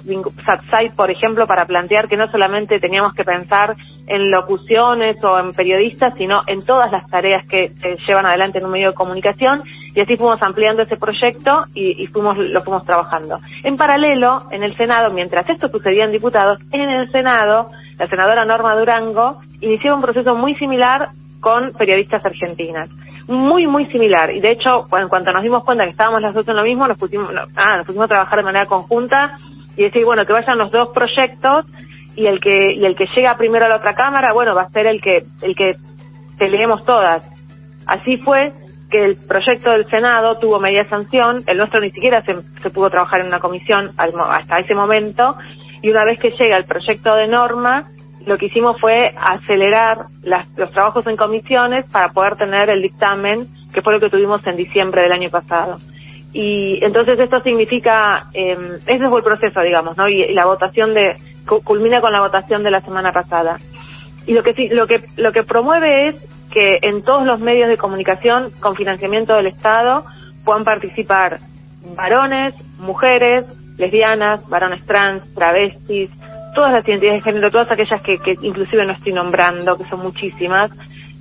SATSAI, 0.44 0.90
por 0.90 1.10
ejemplo, 1.10 1.46
para 1.46 1.64
plantear 1.64 2.08
que 2.08 2.16
no 2.16 2.28
solamente 2.30 2.80
teníamos 2.80 3.14
que 3.14 3.24
pensar 3.24 3.76
en 4.06 4.30
locuciones 4.30 5.16
o 5.22 5.38
en 5.38 5.52
periodistas, 5.52 6.14
sino 6.18 6.42
en 6.46 6.64
todas 6.64 6.90
las 6.90 7.08
tareas 7.08 7.46
que 7.46 7.70
se 7.70 7.96
llevan 8.06 8.26
adelante 8.26 8.58
en 8.58 8.64
un 8.64 8.72
medio 8.72 8.88
de 8.88 8.94
comunicación, 8.94 9.62
y 9.94 10.00
así 10.00 10.16
fuimos 10.16 10.42
ampliando 10.42 10.82
ese 10.82 10.96
proyecto 10.96 11.64
y, 11.74 12.02
y 12.02 12.06
fuimos 12.08 12.36
lo 12.36 12.60
fuimos 12.62 12.84
trabajando. 12.84 13.38
En 13.62 13.76
paralelo, 13.76 14.48
en 14.50 14.64
el 14.64 14.76
Senado, 14.76 15.12
mientras 15.12 15.48
esto 15.48 15.68
sucedía 15.68 16.04
en 16.04 16.12
diputados, 16.12 16.58
en 16.72 16.90
el 16.90 17.10
Senado, 17.12 17.70
la 17.96 18.06
senadora 18.08 18.44
Norma 18.44 18.76
Durango 18.76 19.40
inició 19.60 19.94
un 19.94 20.02
proceso 20.02 20.34
muy 20.34 20.54
similar 20.56 21.10
con 21.40 21.72
periodistas 21.72 22.24
argentinas 22.24 22.90
muy, 23.28 23.66
muy 23.66 23.86
similar. 23.86 24.34
Y 24.34 24.40
de 24.40 24.52
hecho, 24.52 24.86
en 24.96 25.08
cuanto 25.08 25.32
nos 25.32 25.42
dimos 25.42 25.62
cuenta 25.62 25.84
que 25.84 25.90
estábamos 25.90 26.22
las 26.22 26.34
dos 26.34 26.48
en 26.48 26.56
lo 26.56 26.62
mismo, 26.62 26.88
nos 26.88 26.98
pusimos, 26.98 27.30
ah, 27.56 27.76
nos 27.76 27.86
pusimos 27.86 28.06
a 28.06 28.14
trabajar 28.14 28.38
de 28.38 28.44
manera 28.44 28.66
conjunta 28.66 29.36
y 29.76 29.84
decir, 29.84 30.04
bueno, 30.04 30.24
que 30.24 30.32
vayan 30.32 30.58
los 30.58 30.72
dos 30.72 30.88
proyectos 30.94 31.66
y 32.16 32.26
el 32.26 32.40
que, 32.40 32.72
y 32.74 32.84
el 32.84 32.96
que 32.96 33.06
llega 33.14 33.36
primero 33.36 33.66
a 33.66 33.68
la 33.68 33.76
otra 33.76 33.94
cámara, 33.94 34.32
bueno, 34.32 34.54
va 34.54 34.62
a 34.62 34.70
ser 34.70 34.86
el 34.86 35.00
que, 35.00 35.24
el 35.42 35.54
que 35.54 35.76
peleemos 36.38 36.84
todas. 36.84 37.22
Así 37.86 38.16
fue 38.16 38.52
que 38.90 38.98
el 38.98 39.16
proyecto 39.16 39.70
del 39.70 39.88
Senado 39.90 40.38
tuvo 40.38 40.58
media 40.58 40.88
sanción, 40.88 41.44
el 41.46 41.58
nuestro 41.58 41.80
ni 41.80 41.90
siquiera 41.90 42.22
se, 42.22 42.34
se 42.62 42.70
pudo 42.70 42.88
trabajar 42.88 43.20
en 43.20 43.26
una 43.26 43.40
comisión 43.40 43.92
hasta 43.96 44.58
ese 44.58 44.74
momento, 44.74 45.36
y 45.82 45.90
una 45.90 46.04
vez 46.04 46.18
que 46.18 46.30
llega 46.30 46.56
el 46.56 46.64
proyecto 46.64 47.14
de 47.14 47.28
norma, 47.28 47.84
lo 48.26 48.36
que 48.36 48.46
hicimos 48.46 48.80
fue 48.80 49.14
acelerar 49.16 50.06
los 50.56 50.70
trabajos 50.72 51.06
en 51.06 51.16
comisiones 51.16 51.84
para 51.90 52.12
poder 52.12 52.36
tener 52.36 52.70
el 52.70 52.82
dictamen, 52.82 53.48
que 53.72 53.82
fue 53.82 53.94
lo 53.94 54.00
que 54.00 54.10
tuvimos 54.10 54.46
en 54.46 54.56
diciembre 54.56 55.02
del 55.02 55.12
año 55.12 55.30
pasado. 55.30 55.76
Y 56.32 56.78
entonces 56.84 57.18
esto 57.18 57.40
significa, 57.40 58.26
eh, 58.34 58.56
ese 58.86 59.08
fue 59.08 59.18
el 59.18 59.24
proceso, 59.24 59.60
digamos, 59.60 59.96
¿no? 59.96 60.08
Y, 60.08 60.32
la 60.34 60.44
votación 60.44 60.92
de, 60.92 61.16
culmina 61.64 62.00
con 62.00 62.12
la 62.12 62.20
votación 62.20 62.62
de 62.62 62.70
la 62.70 62.82
semana 62.82 63.12
pasada. 63.12 63.56
Y 64.26 64.32
lo 64.34 64.42
que 64.42 64.68
lo 64.72 64.86
que, 64.86 65.02
lo 65.16 65.32
que 65.32 65.42
promueve 65.42 66.08
es 66.08 66.16
que 66.50 66.78
en 66.82 67.02
todos 67.02 67.24
los 67.24 67.40
medios 67.40 67.68
de 67.68 67.78
comunicación 67.78 68.50
con 68.60 68.74
financiamiento 68.74 69.34
del 69.34 69.46
Estado 69.46 70.04
puedan 70.44 70.64
participar 70.64 71.38
varones, 71.96 72.54
mujeres, 72.78 73.46
lesbianas, 73.78 74.46
varones 74.48 74.84
trans, 74.84 75.22
travestis, 75.34 76.10
todas 76.54 76.72
las 76.72 76.86
identidades 76.86 77.24
de 77.24 77.30
género, 77.30 77.50
todas 77.50 77.70
aquellas 77.70 78.02
que, 78.02 78.18
que 78.18 78.36
inclusive 78.42 78.84
no 78.84 78.92
estoy 78.92 79.12
nombrando, 79.12 79.76
que 79.76 79.88
son 79.88 80.00
muchísimas, 80.00 80.70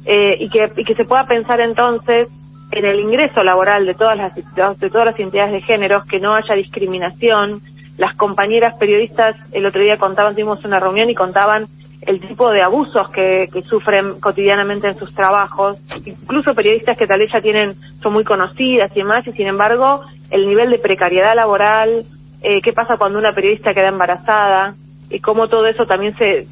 eh, 0.05 0.38
y, 0.39 0.50
que, 0.50 0.72
y 0.77 0.84
que 0.84 0.96
se 0.96 1.05
pueda 1.05 1.25
pensar 1.25 1.60
entonces 1.60 2.29
en 2.72 2.86
el 2.86 3.00
ingreso 3.00 3.43
laboral 3.43 3.86
de 3.86 3.93
todas 3.93 4.17
las 4.17 4.36
de 4.36 4.89
todas 4.89 5.05
las 5.05 5.19
identidades 5.19 5.53
de 5.53 5.62
género, 5.62 6.03
que 6.10 6.19
no 6.19 6.34
haya 6.34 6.55
discriminación. 6.55 7.62
Las 7.98 8.15
compañeras 8.15 8.77
periodistas 8.77 9.36
el 9.51 9.65
otro 9.65 9.81
día 9.81 9.98
contaban, 9.98 10.34
tuvimos 10.34 10.63
una 10.63 10.79
reunión 10.79 11.10
y 11.10 11.15
contaban 11.15 11.67
el 12.01 12.22
tipo 12.22 12.51
de 12.51 12.62
abusos 12.62 13.10
que, 13.10 13.50
que 13.51 13.63
sufren 13.63 14.19
cotidianamente 14.19 14.88
en 14.88 14.98
sus 14.98 15.13
trabajos, 15.13 15.77
incluso 16.05 16.53
periodistas 16.53 16.98
que 16.98 17.07
tal 17.07 17.19
vez 17.19 17.31
ya 17.31 17.41
tienen, 17.41 17.75
son 18.01 18.13
muy 18.13 18.24
conocidas 18.24 18.91
y 18.96 19.00
demás, 19.00 19.25
y 19.27 19.31
sin 19.34 19.48
embargo, 19.48 20.01
el 20.29 20.48
nivel 20.48 20.69
de 20.69 20.79
precariedad 20.79 21.36
laboral, 21.36 22.05
eh, 22.43 22.62
qué 22.62 22.72
pasa 22.72 22.98
cuando 22.98 23.17
una 23.17 23.34
periodista 23.34 23.74
queda 23.74 23.89
embarazada, 23.89 24.75
y 25.10 25.20
cómo 25.20 25.48
todo 25.48 25.68
eso 25.68 25.86
también 25.86 26.16
se, 26.18 26.46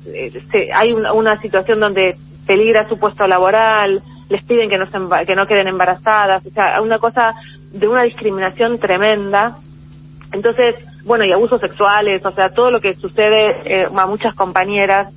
se 0.52 0.70
hay 0.74 0.94
una, 0.94 1.14
una 1.14 1.42
situación 1.42 1.80
donde 1.80 2.16
peligra 2.46 2.88
su 2.88 2.98
puesto 2.98 3.28
laboral, 3.28 4.02
les 4.30 4.44
piden 4.44 4.70
que 4.70 4.78
no, 4.78 4.86
se, 4.86 5.26
que 5.26 5.36
no 5.36 5.48
queden 5.48 5.68
embarazadas, 5.68 6.46
o 6.46 6.50
sea, 6.50 6.82
una 6.82 7.00
cosa 7.00 7.34
de 7.72 7.88
una 7.88 8.04
discriminación 8.04 8.80
tremenda. 8.80 9.58
Entonces, 10.32 10.76
bueno, 11.06 11.26
y 11.26 11.32
abusos 11.32 11.62
sexuales, 11.62 12.26
o 12.26 12.32
sea, 12.32 12.50
todo 12.50 12.72
lo 12.72 12.82
que 12.82 12.94
sucede 12.94 13.82
eh, 13.82 13.88
a 13.96 14.08
muchas 14.08 14.34
compañeras. 14.36 15.10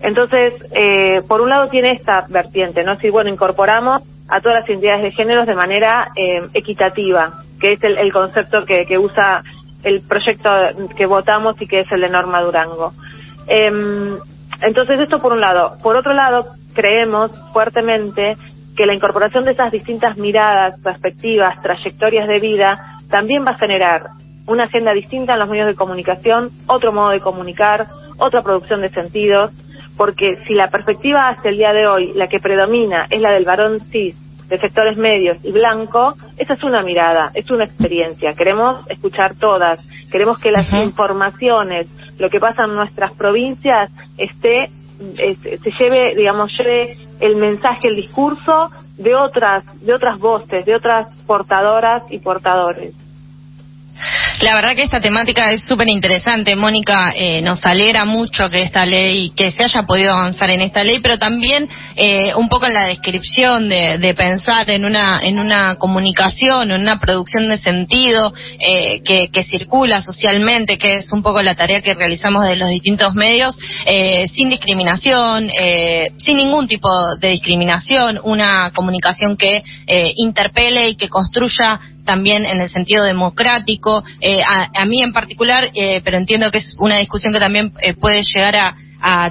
Entonces, 0.00 0.54
eh, 0.72 1.22
por 1.28 1.40
un 1.40 1.48
lado 1.48 1.68
tiene 1.68 1.92
esta 1.92 2.26
vertiente, 2.28 2.82
¿no? 2.84 2.96
Si, 2.96 3.08
bueno, 3.08 3.30
incorporamos 3.30 4.02
a 4.28 4.40
todas 4.40 4.60
las 4.60 4.68
identidades 4.68 5.02
de 5.02 5.12
géneros 5.12 5.46
de 5.46 5.54
manera 5.54 6.08
eh, 6.16 6.42
equitativa, 6.54 7.32
que 7.60 7.74
es 7.74 7.82
el, 7.84 7.98
el 7.98 8.12
concepto 8.12 8.64
que, 8.66 8.84
que 8.86 8.98
usa 8.98 9.42
el 9.82 10.02
proyecto 10.06 10.48
que 10.96 11.06
votamos 11.06 11.60
y 11.60 11.66
que 11.66 11.80
es 11.80 11.92
el 11.92 12.00
de 12.00 12.10
Norma 12.10 12.42
Durango. 12.42 12.92
Eh, 13.46 14.18
entonces, 14.62 15.00
esto 15.00 15.18
por 15.18 15.32
un 15.32 15.40
lado. 15.40 15.74
Por 15.82 15.96
otro 15.96 16.12
lado, 16.12 16.46
creemos 16.74 17.30
fuertemente 17.52 18.36
que 18.76 18.86
la 18.86 18.94
incorporación 18.94 19.44
de 19.44 19.52
esas 19.52 19.70
distintas 19.70 20.16
miradas, 20.16 20.80
perspectivas, 20.80 21.60
trayectorias 21.62 22.28
de 22.28 22.40
vida 22.40 22.98
también 23.10 23.44
va 23.44 23.52
a 23.52 23.58
generar 23.58 24.06
una 24.46 24.64
agenda 24.64 24.92
distinta 24.92 25.34
en 25.34 25.40
los 25.40 25.48
medios 25.48 25.66
de 25.66 25.74
comunicación, 25.74 26.50
otro 26.66 26.92
modo 26.92 27.10
de 27.10 27.20
comunicar, 27.20 27.88
otra 28.18 28.42
producción 28.42 28.80
de 28.80 28.88
sentidos, 28.88 29.52
porque 29.96 30.38
si 30.46 30.54
la 30.54 30.70
perspectiva 30.70 31.28
hasta 31.28 31.48
el 31.48 31.58
día 31.58 31.72
de 31.72 31.86
hoy, 31.86 32.12
la 32.14 32.26
que 32.26 32.40
predomina 32.40 33.06
es 33.10 33.20
la 33.20 33.32
del 33.32 33.44
varón 33.44 33.80
cis, 33.90 34.16
de 34.48 34.58
sectores 34.58 34.96
medios 34.96 35.38
y 35.44 35.52
blanco, 35.52 36.14
esa 36.42 36.54
es 36.54 36.64
una 36.64 36.82
mirada, 36.82 37.30
es 37.34 37.50
una 37.50 37.64
experiencia. 37.64 38.34
Queremos 38.34 38.84
escuchar 38.88 39.36
todas, 39.36 39.80
queremos 40.10 40.38
que 40.38 40.50
las 40.50 40.70
informaciones, 40.72 41.86
lo 42.18 42.28
que 42.28 42.40
pasa 42.40 42.64
en 42.64 42.74
nuestras 42.74 43.12
provincias, 43.12 43.90
esté 44.18 44.70
se 45.16 45.70
lleve, 45.78 46.14
digamos, 46.14 46.52
lleve 46.56 46.96
el 47.20 47.36
mensaje, 47.36 47.88
el 47.88 47.96
discurso 47.96 48.70
de 48.98 49.16
otras, 49.16 49.64
de 49.80 49.94
otras 49.94 50.18
voces, 50.18 50.64
de 50.64 50.76
otras 50.76 51.08
portadoras 51.26 52.04
y 52.10 52.18
portadores. 52.18 52.94
La 54.40 54.54
verdad 54.54 54.74
que 54.74 54.82
esta 54.82 55.00
temática 55.00 55.42
es 55.52 55.62
súper 55.68 55.88
interesante, 55.90 56.56
Mónica. 56.56 57.12
Eh, 57.16 57.42
nos 57.42 57.64
alegra 57.64 58.04
mucho 58.04 58.48
que 58.48 58.58
esta 58.58 58.86
ley, 58.86 59.30
que 59.36 59.52
se 59.52 59.62
haya 59.62 59.82
podido 59.82 60.12
avanzar 60.12 60.50
en 60.50 60.62
esta 60.62 60.82
ley, 60.82 61.00
pero 61.02 61.18
también 61.18 61.68
eh, 61.96 62.34
un 62.34 62.48
poco 62.48 62.66
en 62.66 62.74
la 62.74 62.86
descripción 62.86 63.68
de, 63.68 63.98
de, 63.98 64.14
pensar 64.14 64.68
en 64.70 64.84
una 64.84 65.20
en 65.22 65.38
una 65.38 65.76
comunicación, 65.76 66.70
en 66.70 66.80
una 66.80 66.98
producción 66.98 67.48
de 67.48 67.58
sentido 67.58 68.32
eh, 68.58 69.02
que, 69.04 69.28
que, 69.28 69.44
circula 69.44 70.00
socialmente, 70.00 70.78
que 70.78 70.96
es 70.96 71.12
un 71.12 71.22
poco 71.22 71.42
la 71.42 71.54
tarea 71.54 71.80
que 71.80 71.94
realizamos 71.94 72.44
de 72.44 72.56
los 72.56 72.68
distintos 72.70 73.14
medios, 73.14 73.56
eh, 73.86 74.24
sin 74.34 74.48
discriminación, 74.48 75.50
eh, 75.50 76.12
sin 76.18 76.36
ningún 76.36 76.66
tipo 76.66 76.88
de 77.20 77.28
discriminación, 77.30 78.18
una 78.22 78.70
comunicación 78.72 79.36
que 79.36 79.62
eh, 79.86 80.12
interpele 80.16 80.90
y 80.90 80.96
que 80.96 81.08
construya 81.08 81.80
también 82.04 82.44
en 82.46 82.60
el 82.60 82.68
sentido 82.68 83.04
democrático. 83.04 84.02
Eh, 84.24 84.40
a, 84.40 84.70
a, 84.82 84.86
mí 84.86 85.02
en 85.02 85.12
particular, 85.12 85.70
eh, 85.74 86.00
pero 86.04 86.16
entiendo 86.16 86.48
que 86.52 86.58
es 86.58 86.76
una 86.78 86.96
discusión 86.96 87.32
que 87.32 87.40
también 87.40 87.72
eh, 87.82 87.94
puede 87.94 88.20
llegar 88.22 88.54
a, 88.54 88.74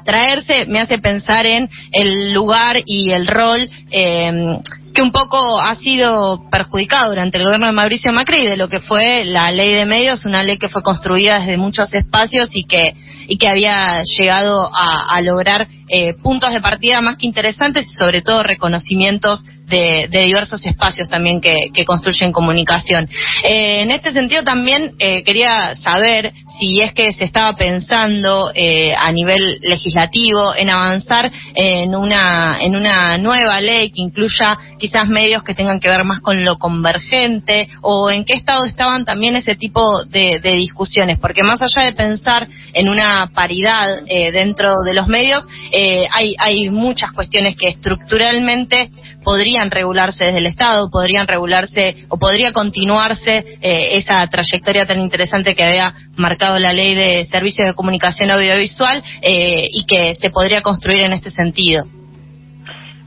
traerse, 0.03 0.65
me 0.65 0.81
hace 0.81 0.97
pensar 0.97 1.45
en 1.45 1.69
el 1.93 2.33
lugar 2.33 2.75
y 2.85 3.11
el 3.11 3.25
rol 3.25 3.69
eh, 3.89 4.59
que 4.93 5.01
un 5.01 5.13
poco 5.13 5.61
ha 5.61 5.75
sido 5.75 6.49
perjudicado 6.51 7.07
durante 7.07 7.37
el 7.37 7.45
gobierno 7.45 7.67
de 7.67 7.71
Mauricio 7.71 8.11
Macri 8.11 8.45
de 8.45 8.57
lo 8.57 8.67
que 8.67 8.81
fue 8.81 9.23
la 9.23 9.49
ley 9.49 9.73
de 9.73 9.85
medios, 9.85 10.25
una 10.25 10.43
ley 10.43 10.57
que 10.57 10.67
fue 10.67 10.83
construida 10.83 11.39
desde 11.39 11.55
muchos 11.55 11.93
espacios 11.93 12.49
y 12.53 12.65
que 12.65 12.95
y 13.29 13.37
que 13.37 13.47
había 13.47 14.01
llegado 14.19 14.69
a, 14.73 15.15
a 15.15 15.21
lograr 15.21 15.69
eh, 15.87 16.15
puntos 16.21 16.51
de 16.51 16.59
partida 16.59 16.99
más 16.99 17.15
que 17.15 17.27
interesantes 17.27 17.87
y 17.87 17.93
sobre 17.93 18.21
todo 18.21 18.43
reconocimientos 18.43 19.41
de, 19.71 20.07
diversos 20.25 20.63
espacios 20.65 21.09
también 21.09 21.41
que, 21.41 21.71
que 21.73 21.85
construyen 21.85 22.31
comunicación. 22.31 23.09
Eh, 23.43 23.81
en 23.81 23.91
este 23.91 24.11
sentido 24.11 24.43
también 24.43 24.93
eh, 24.99 25.23
quería 25.23 25.75
saber 25.81 26.33
si 26.59 26.81
es 26.81 26.93
que 26.93 27.11
se 27.13 27.23
estaba 27.23 27.55
pensando 27.55 28.51
eh, 28.53 28.93
a 28.95 29.11
nivel 29.11 29.41
legislativo 29.61 30.53
en 30.55 30.69
avanzar 30.69 31.31
en 31.55 31.95
una 31.95 32.57
en 32.61 32.75
una 32.75 33.17
nueva 33.17 33.59
ley 33.61 33.91
que 33.91 34.01
incluya 34.01 34.57
quizás 34.79 35.07
medios 35.07 35.43
que 35.43 35.55
tengan 35.55 35.79
que 35.79 35.89
ver 35.89 36.03
más 36.03 36.19
con 36.19 36.43
lo 36.43 36.57
convergente 36.57 37.67
o 37.81 38.11
en 38.11 38.25
qué 38.25 38.33
estado 38.33 38.65
estaban 38.65 39.05
también 39.05 39.35
ese 39.35 39.55
tipo 39.55 40.03
de, 40.05 40.39
de 40.39 40.53
discusiones 40.53 41.17
porque 41.19 41.43
más 41.43 41.61
allá 41.61 41.85
de 41.85 41.93
pensar 41.93 42.47
en 42.73 42.89
una 42.89 43.31
paridad 43.33 44.03
eh, 44.07 44.31
dentro 44.31 44.73
de 44.85 44.93
los 44.93 45.07
medios 45.07 45.43
eh, 45.71 46.05
hay 46.11 46.35
hay 46.37 46.69
muchas 46.69 47.11
cuestiones 47.13 47.55
que 47.57 47.69
estructuralmente 47.69 48.91
podrían 49.23 49.60
regularse 49.69 50.25
desde 50.25 50.39
el 50.39 50.47
Estado 50.47 50.89
podrían 50.89 51.27
regularse 51.27 52.05
o 52.09 52.17
podría 52.17 52.51
continuarse 52.53 53.57
eh, 53.61 53.97
esa 53.97 54.25
trayectoria 54.27 54.87
tan 54.87 54.99
interesante 54.99 55.53
que 55.53 55.63
había 55.63 55.93
marcado 56.17 56.57
la 56.57 56.73
ley 56.73 56.95
de 56.95 57.25
servicios 57.25 57.67
de 57.67 57.73
comunicación 57.75 58.31
audiovisual 58.31 59.03
eh, 59.21 59.67
y 59.71 59.85
que 59.85 60.15
se 60.15 60.29
podría 60.29 60.61
construir 60.61 61.03
en 61.03 61.13
este 61.13 61.31
sentido. 61.31 61.83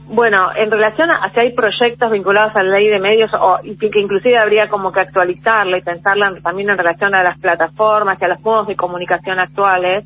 Bueno, 0.07 0.51
en 0.55 0.69
relación 0.69 1.09
a 1.09 1.31
si 1.33 1.39
hay 1.39 1.53
proyectos 1.53 2.11
vinculados 2.11 2.55
a 2.55 2.61
la 2.61 2.77
ley 2.77 2.87
de 2.89 2.99
medios 2.99 3.31
o 3.33 3.57
que 3.63 3.99
inclusive 3.99 4.37
habría 4.37 4.69
como 4.69 4.91
que 4.91 4.99
actualizarla 4.99 5.79
y 5.79 5.81
pensarla 5.81 6.31
también 6.43 6.69
en 6.69 6.77
relación 6.77 7.15
a 7.15 7.23
las 7.23 7.39
plataformas 7.39 8.21
y 8.21 8.25
a 8.25 8.27
los 8.27 8.41
modos 8.41 8.67
de 8.67 8.75
comunicación 8.75 9.39
actuales, 9.39 10.05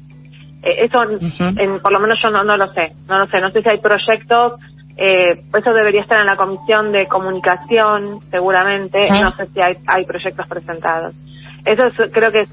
eh, 0.63 0.85
eso 0.85 0.99
uh 0.99 1.19
-huh. 1.19 1.61
en, 1.61 1.81
por 1.81 1.91
lo 1.91 1.99
menos 1.99 2.21
yo 2.21 2.31
no, 2.31 2.43
no 2.43 2.57
lo 2.57 2.71
sé, 2.73 2.93
no 3.07 3.19
lo 3.19 3.27
sé, 3.27 3.39
no 3.39 3.49
sé 3.51 3.61
si 3.61 3.69
hay 3.69 3.79
proyectos, 3.79 4.53
eh, 5.01 5.43
eso 5.57 5.73
debería 5.73 6.01
estar 6.01 6.19
en 6.19 6.25
la 6.25 6.35
comisión 6.35 6.91
de 6.91 7.07
comunicación 7.07 8.19
seguramente, 8.29 9.09
no 9.09 9.33
sé 9.33 9.47
si 9.47 9.61
hay, 9.61 9.77
hay 9.87 10.05
proyectos 10.05 10.45
presentados. 10.45 11.15
Eso 11.63 11.87
es, 11.87 12.11
creo 12.11 12.33
que 12.33 12.45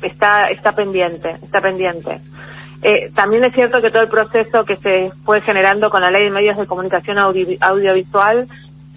está 0.00 0.46
está 0.48 0.72
pendiente, 0.72 1.32
está 1.42 1.60
pendiente. 1.60 2.18
Eh, 2.82 3.10
también 3.14 3.44
es 3.44 3.52
cierto 3.52 3.82
que 3.82 3.90
todo 3.90 4.04
el 4.04 4.08
proceso 4.08 4.64
que 4.64 4.76
se 4.76 5.10
fue 5.26 5.42
generando 5.42 5.90
con 5.90 6.00
la 6.00 6.10
ley 6.10 6.24
de 6.24 6.30
medios 6.30 6.56
de 6.56 6.66
comunicación 6.66 7.18
audio, 7.18 7.46
audiovisual 7.60 8.48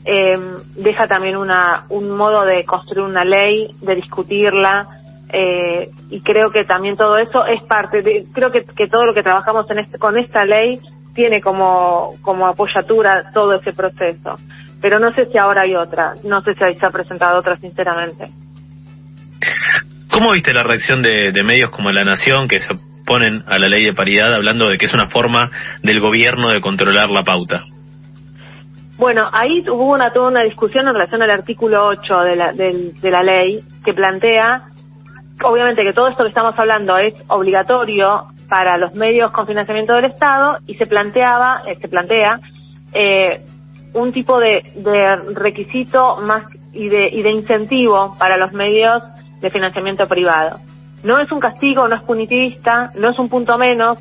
eh, 0.06 0.40
deja 0.78 1.06
también 1.08 1.36
una 1.36 1.88
un 1.90 2.10
modo 2.12 2.46
de 2.46 2.64
construir 2.64 3.04
una 3.04 3.26
ley, 3.26 3.76
de 3.82 3.96
discutirla 3.96 4.88
eh, 5.34 5.90
y 6.10 6.22
creo 6.22 6.50
que 6.50 6.64
también 6.64 6.96
todo 6.96 7.18
eso 7.18 7.46
es 7.46 7.62
parte 7.64 8.02
de 8.02 8.26
creo 8.32 8.54
que, 8.54 8.64
que 8.64 8.88
todo 8.88 9.06
lo 9.06 9.14
que 9.14 9.22
trabajamos 9.22 9.70
en 9.70 9.80
este, 9.80 10.00
con 10.00 10.18
esta 10.18 10.46
ley 10.46 10.80
tiene 11.16 11.42
como 11.42 12.14
como 12.22 12.46
apoyatura 12.46 13.32
todo 13.34 13.54
ese 13.54 13.74
proceso. 13.74 14.36
Pero 14.82 15.00
no 15.00 15.12
sé 15.14 15.26
si 15.26 15.38
ahora 15.38 15.62
hay 15.62 15.74
otra, 15.74 16.14
no 16.24 16.42
sé 16.42 16.54
si 16.54 16.60
se 16.60 16.86
ha 16.86 16.92
presentado 16.92 17.40
otra 17.40 17.58
sinceramente. 17.58 18.28
¿Cómo 20.12 20.32
viste 20.32 20.54
la 20.54 20.64
reacción 20.64 21.02
de, 21.02 21.32
de 21.34 21.44
medios 21.44 21.72
como 21.72 21.90
La 21.92 22.04
Nación 22.04 22.48
que 22.48 22.60
se 22.60 22.74
oponen 22.74 23.44
a 23.48 23.58
la 23.58 23.68
ley 23.68 23.86
de 23.86 23.94
paridad 23.94 24.36
hablando 24.36 24.70
de 24.70 24.78
que 24.78 24.86
es 24.86 24.94
una 24.94 25.10
forma 25.10 25.50
del 25.82 26.00
gobierno 26.00 26.52
de 26.52 26.62
controlar 26.62 27.10
la 27.10 27.24
pauta? 27.24 27.64
Bueno, 28.98 29.30
ahí 29.34 29.64
hubo 29.70 29.92
una, 29.94 30.12
toda 30.12 30.30
una 30.30 30.44
discusión 30.44 30.88
en 30.88 30.94
relación 30.94 31.22
al 31.22 31.32
artículo 31.32 31.86
8 31.86 32.20
de 32.22 32.36
la, 32.36 32.54
de, 32.54 32.94
de 33.02 33.12
la 33.12 33.24
ley 33.24 33.60
que 33.84 33.94
plantea, 33.94 34.70
obviamente 35.44 35.84
que 35.84 35.94
todo 35.94 36.08
esto 36.08 36.24
que 36.24 36.30
estamos 36.30 36.58
hablando 36.58 36.98
es 36.98 37.14
obligatorio 37.28 38.28
para 38.48 38.78
los 38.78 38.94
medios 38.94 39.32
con 39.32 39.48
financiamiento 39.48 39.94
del 39.94 40.06
Estado 40.06 40.60
y 40.68 40.76
se 40.76 40.86
planteaba, 40.86 41.64
eh, 41.68 41.78
se 41.82 41.88
plantea 41.88 42.40
eh, 42.94 43.42
un 43.94 44.12
tipo 44.12 44.40
de, 44.40 44.64
requisito 45.34 46.18
más 46.18 46.46
y 46.74 46.90
de, 46.90 47.08
y 47.08 47.22
de 47.22 47.32
incentivo 47.32 48.16
para 48.20 48.38
los 48.38 48.52
medios 48.52 49.02
de 49.42 49.50
financiamiento 49.50 50.08
privado. 50.08 50.60
No 51.04 51.20
es 51.20 51.32
un 51.32 51.40
castigo, 51.40 51.88
no 51.88 51.96
es 51.96 52.02
punitivista, 52.02 52.92
no 52.96 53.10
es 53.10 53.20
un 53.20 53.30
punto 53.30 53.58
menos, 53.58 54.00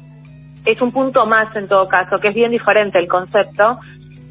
es 0.64 0.80
un 0.80 0.90
punto 0.90 1.26
más 1.26 1.54
en 1.54 1.68
todo 1.68 1.88
caso, 1.88 2.18
que 2.18 2.28
es 2.28 2.34
bien 2.34 2.50
diferente 2.50 2.98
el 2.98 3.08
concepto, 3.08 3.78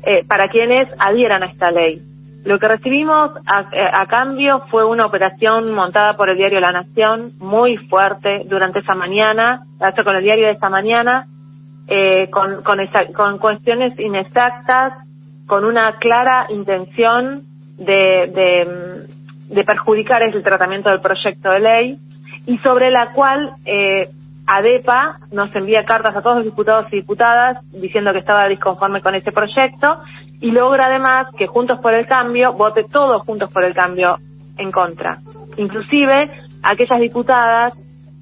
eh, 0.06 0.26
para 0.28 0.50
quienes 0.50 0.90
adhieran 0.98 1.44
a 1.44 1.46
esta 1.46 1.72
ley. 1.72 2.02
Lo 2.46 2.60
que 2.60 2.68
recibimos 2.68 3.32
a, 3.46 4.02
a, 4.02 4.06
cambio 4.08 4.66
fue 4.70 4.86
una 4.86 5.06
operación 5.06 5.72
montada 5.72 6.18
por 6.18 6.30
el 6.30 6.38
diario 6.38 6.60
La 6.60 6.74
Nación, 6.74 7.34
muy 7.40 7.78
fuerte 7.78 8.44
durante 8.46 8.80
esa 8.80 8.96
mañana, 8.96 9.66
hasta 9.80 10.04
con 10.04 10.16
el 10.16 10.24
diario 10.24 10.48
de 10.48 10.52
esta 10.52 10.70
mañana, 10.70 11.28
eh, 11.88 12.30
con, 12.30 12.62
con, 12.64 12.82
esa, 12.82 13.06
con 13.14 13.38
cuestiones 13.38 13.98
inexactas, 13.98 14.94
con 15.48 15.64
una 15.64 15.98
clara 16.00 16.48
intención 16.50 17.44
de, 17.78 18.32
de, 18.34 19.08
de 19.54 19.64
perjudicar 19.64 20.22
el 20.24 20.44
tratamiento 20.44 20.90
del 20.90 21.02
proyecto 21.02 21.50
de 21.50 21.60
ley 21.60 22.00
y 22.46 22.58
sobre 22.60 22.92
la 22.92 23.14
cual 23.14 23.54
eh, 23.66 24.10
ADEPA 24.46 25.20
nos 25.32 25.56
envía 25.56 25.86
cartas 25.86 26.16
a 26.16 26.22
todos 26.22 26.38
los 26.38 26.46
diputados 26.46 26.92
y 26.92 26.98
diputadas 26.98 27.58
diciendo 27.72 28.12
que 28.12 28.20
estaba 28.20 28.48
disconforme 28.48 29.02
con 29.02 29.16
ese 29.16 29.32
proyecto 29.32 30.02
y 30.44 30.52
logra 30.52 30.88
además 30.88 31.28
que 31.38 31.48
Juntos 31.48 31.80
por 31.80 31.94
el 31.94 32.06
Cambio 32.06 32.52
vote 32.52 32.84
todos 32.92 33.22
Juntos 33.22 33.50
por 33.54 33.64
el 33.64 33.74
Cambio 33.74 34.18
en 34.58 34.72
contra. 34.72 35.20
Inclusive 35.56 36.30
aquellas 36.62 37.00
diputadas 37.00 37.74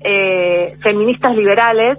eh, 0.01 0.77
feministas 0.83 1.35
liberales 1.35 1.97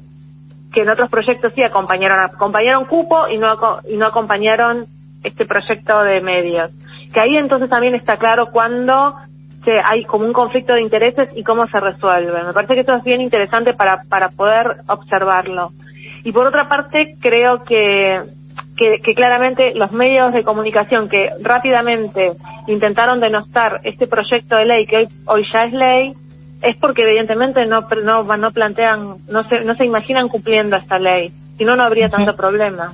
que 0.72 0.82
en 0.82 0.90
otros 0.90 1.10
proyectos 1.10 1.52
sí 1.56 1.64
acompañaron, 1.64 2.20
acompañaron 2.20 2.84
cupo 2.84 3.26
y 3.26 3.36
no, 3.36 3.58
y 3.88 3.96
no 3.96 4.06
acompañaron 4.06 4.86
este 5.24 5.44
proyecto 5.44 6.04
de 6.04 6.20
medios. 6.20 6.70
Que 7.12 7.18
ahí 7.18 7.36
entonces 7.36 7.68
también 7.68 7.96
está 7.96 8.16
claro 8.16 8.52
cuando 8.52 9.16
se, 9.64 9.72
hay 9.84 10.04
como 10.04 10.24
un 10.24 10.32
conflicto 10.32 10.72
de 10.72 10.82
intereses 10.82 11.36
y 11.36 11.42
cómo 11.42 11.66
se 11.66 11.80
resuelve. 11.80 12.44
Me 12.44 12.52
parece 12.52 12.74
que 12.74 12.80
esto 12.80 12.94
es 12.94 13.02
bien 13.02 13.22
interesante 13.22 13.74
para, 13.74 14.04
para 14.08 14.28
poder 14.28 14.82
observarlo. 14.86 15.72
Y 16.22 16.30
por 16.30 16.46
otra 16.46 16.68
parte, 16.68 17.16
creo 17.20 17.64
que, 17.64 18.20
que, 18.76 19.00
que 19.02 19.14
claramente 19.14 19.74
los 19.74 19.92
medios 19.92 20.32
de 20.32 20.44
comunicación 20.44 21.08
que 21.08 21.30
rápidamente 21.40 22.32
intentaron 22.66 23.20
denostar 23.20 23.80
este 23.84 24.06
proyecto 24.06 24.56
de 24.56 24.66
ley 24.66 24.86
que 24.86 24.96
hoy, 24.98 25.08
hoy 25.26 25.46
ya 25.52 25.64
es 25.64 25.72
ley, 25.72 26.14
es 26.62 26.76
porque 26.76 27.02
evidentemente 27.02 27.66
no, 27.66 27.86
no, 28.02 28.22
no 28.36 28.52
plantean, 28.52 29.16
no 29.28 29.48
se, 29.48 29.60
no 29.60 29.74
se 29.74 29.84
imaginan 29.84 30.28
cumpliendo 30.28 30.76
esta 30.76 30.98
ley. 30.98 31.32
Si 31.58 31.64
no, 31.64 31.76
no 31.76 31.82
habría 31.82 32.08
tanto 32.08 32.34
problema. 32.34 32.92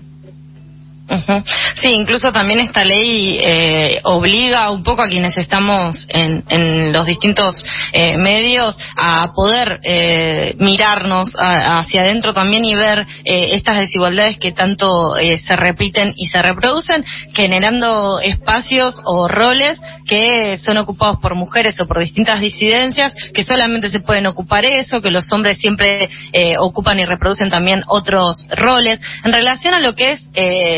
Sí, 1.80 1.88
incluso 1.92 2.30
también 2.32 2.60
esta 2.60 2.84
ley 2.84 3.38
eh, 3.40 4.00
obliga 4.04 4.70
un 4.70 4.82
poco 4.82 5.02
a 5.02 5.08
quienes 5.08 5.36
estamos 5.38 6.06
en, 6.10 6.44
en 6.50 6.92
los 6.92 7.06
distintos 7.06 7.64
eh, 7.92 8.16
medios 8.18 8.76
a 8.96 9.32
poder 9.32 9.80
eh, 9.82 10.54
mirarnos 10.58 11.32
hacia 11.36 12.02
adentro 12.02 12.34
también 12.34 12.64
y 12.64 12.74
ver 12.74 13.06
eh, 13.24 13.54
estas 13.54 13.78
desigualdades 13.78 14.38
que 14.38 14.52
tanto 14.52 15.16
eh, 15.16 15.38
se 15.38 15.56
repiten 15.56 16.12
y 16.16 16.26
se 16.26 16.42
reproducen, 16.42 17.04
generando 17.34 18.20
espacios 18.20 19.00
o 19.04 19.28
roles 19.28 19.80
que 20.06 20.58
son 20.58 20.78
ocupados 20.78 21.18
por 21.20 21.34
mujeres 21.34 21.74
o 21.80 21.86
por 21.86 22.00
distintas 22.00 22.40
disidencias, 22.40 23.14
que 23.32 23.44
solamente 23.44 23.88
se 23.88 24.00
pueden 24.00 24.26
ocupar 24.26 24.64
eso, 24.64 25.00
que 25.00 25.10
los 25.10 25.26
hombres 25.32 25.58
siempre 25.58 26.08
eh, 26.32 26.54
ocupan 26.58 26.98
y 26.98 27.04
reproducen 27.04 27.50
también 27.50 27.82
otros 27.88 28.46
roles. 28.56 29.00
En 29.24 29.32
relación 29.32 29.74
a 29.74 29.80
lo 29.80 29.94
que 29.94 30.12
es 30.12 30.22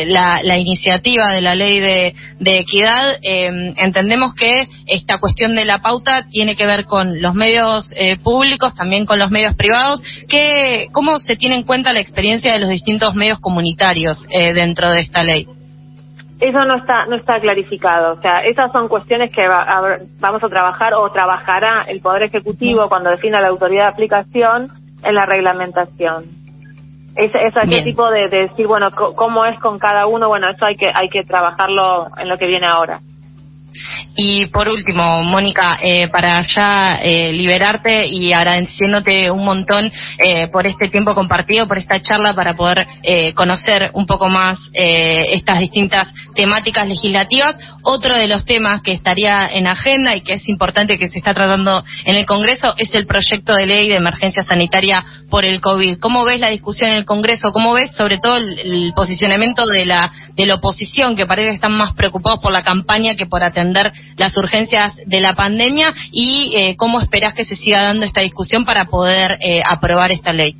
la 0.07 0.20
la, 0.43 0.57
iniciativa 0.57 1.33
de 1.33 1.41
la 1.41 1.55
ley 1.55 1.79
de, 1.79 2.59
equidad, 2.59 3.17
em, 3.21 3.73
entendemos 3.77 4.33
que 4.35 4.67
esta 4.87 5.19
cuestión 5.19 5.55
de 5.55 5.65
la 5.65 5.79
pauta 5.79 6.25
tiene 6.29 6.55
que 6.55 6.65
ver 6.65 6.85
con 6.85 7.21
los 7.21 7.33
medios 7.33 7.93
eh, 7.97 8.17
públicos, 8.17 8.75
también 8.75 9.05
con 9.05 9.19
los 9.19 9.31
medios 9.31 9.55
privados. 9.55 10.01
¿Qué, 10.27 10.87
¿Cómo 10.91 11.19
se 11.19 11.35
tiene 11.35 11.55
en 11.55 11.63
cuenta 11.63 11.93
la 11.93 11.99
experiencia 11.99 12.53
de 12.53 12.59
los 12.59 12.69
distintos 12.69 13.15
medios 13.15 13.39
comunitarios 13.39 14.27
eh, 14.31 14.53
dentro 14.53 14.91
de 14.91 15.01
esta 15.01 15.23
ley? 15.23 15.47
Eso 16.39 16.65
no 16.65 16.77
está 16.77 17.05
no 17.05 17.17
está 17.17 17.39
clarificado. 17.39 18.13
O 18.13 18.21
sea, 18.21 18.39
esas 18.39 18.71
son 18.71 18.87
cuestiones 18.87 19.31
que 19.31 19.47
vamos 19.47 20.43
a 20.43 20.49
trabajar 20.49 20.95
o 20.95 21.11
trabajará 21.11 21.85
el 21.87 22.01
Poder 22.01 22.23
Ejecutivo 22.23 22.89
cuando 22.89 23.11
defina 23.11 23.39
la 23.39 23.49
autoridad 23.49 23.83
de 23.83 23.89
aplicación 23.89 24.67
en 25.03 25.15
la 25.15 25.27
reglamentación. 25.27 26.40
Es, 27.15 27.31
es 27.35 27.53
qué 27.69 27.81
tipo 27.81 28.09
de, 28.09 28.29
de, 28.29 28.47
decir, 28.47 28.67
bueno, 28.67 28.89
cómo 28.91 29.45
es 29.45 29.59
con 29.59 29.77
cada 29.79 30.07
uno, 30.07 30.29
bueno, 30.29 30.49
eso 30.49 30.65
hay 30.65 30.77
que, 30.77 30.89
hay 30.93 31.09
que 31.09 31.23
trabajarlo 31.23 32.07
en 32.17 32.29
lo 32.29 32.37
que 32.37 32.47
viene 32.47 32.67
ahora. 32.67 33.01
Y 34.15 34.47
por 34.47 34.67
último, 34.67 35.23
Mónica, 35.23 35.79
eh, 35.81 36.09
para 36.09 36.45
ya 36.45 36.99
eh, 37.01 37.31
liberarte 37.31 38.07
y 38.07 38.33
agradeciéndote 38.33 39.31
un 39.31 39.45
montón 39.45 39.91
eh, 40.17 40.47
por 40.47 40.67
este 40.67 40.89
tiempo 40.89 41.15
compartido, 41.15 41.67
por 41.67 41.77
esta 41.77 42.01
charla, 42.01 42.33
para 42.33 42.55
poder 42.55 42.85
conocer 43.35 43.91
un 43.93 44.05
poco 44.05 44.27
más 44.27 44.59
estas 44.73 45.59
distintas 45.59 46.07
temáticas 46.35 46.87
legislativas. 46.87 47.55
Otro 47.83 48.15
de 48.15 48.27
los 48.27 48.45
temas 48.45 48.81
que 48.81 48.91
estaría 48.91 49.47
en 49.47 49.67
agenda 49.67 50.15
y 50.15 50.21
que 50.21 50.33
es 50.33 50.47
importante 50.47 50.97
que 50.97 51.09
se 51.09 51.17
está 51.17 51.33
tratando 51.33 51.83
en 52.05 52.15
el 52.15 52.25
Congreso 52.25 52.73
es 52.77 52.93
el 52.93 53.05
proyecto 53.05 53.53
de 53.53 53.65
ley 53.65 53.89
de 53.89 53.95
emergencia 53.95 54.43
sanitaria 54.43 55.03
por 55.29 55.45
el 55.45 55.61
COVID. 55.61 55.99
¿Cómo 55.99 56.25
ves 56.25 56.39
la 56.39 56.49
discusión 56.49 56.91
en 56.91 56.97
el 56.97 57.05
Congreso? 57.05 57.51
¿Cómo 57.51 57.73
ves 57.73 57.91
sobre 57.95 58.17
todo 58.17 58.37
el, 58.37 58.91
posicionamiento 58.95 59.65
de 59.65 59.85
la, 59.85 60.11
de 60.35 60.45
la 60.45 60.55
oposición, 60.55 61.15
que 61.15 61.25
parece 61.25 61.49
que 61.49 61.55
están 61.55 61.73
más 61.73 61.95
preocupados 61.95 62.39
por 62.39 62.51
la 62.51 62.63
campaña 62.63 63.15
que 63.15 63.25
por 63.25 63.43
atender 63.43 63.60
las 64.17 64.35
urgencias 64.37 64.95
de 65.05 65.19
la 65.19 65.33
pandemia? 65.33 65.93
¿Y 66.11 66.53
eh, 66.55 66.75
cómo 66.77 66.99
esperás 66.99 67.33
que 67.33 67.45
se 67.45 67.55
siga 67.55 67.83
dando 67.83 68.05
esta 68.05 68.21
discusión 68.21 68.65
para 68.65 68.85
poder 68.85 69.37
eh, 69.41 69.61
aprobar 69.65 70.11
esta 70.11 70.33
ley? 70.33 70.55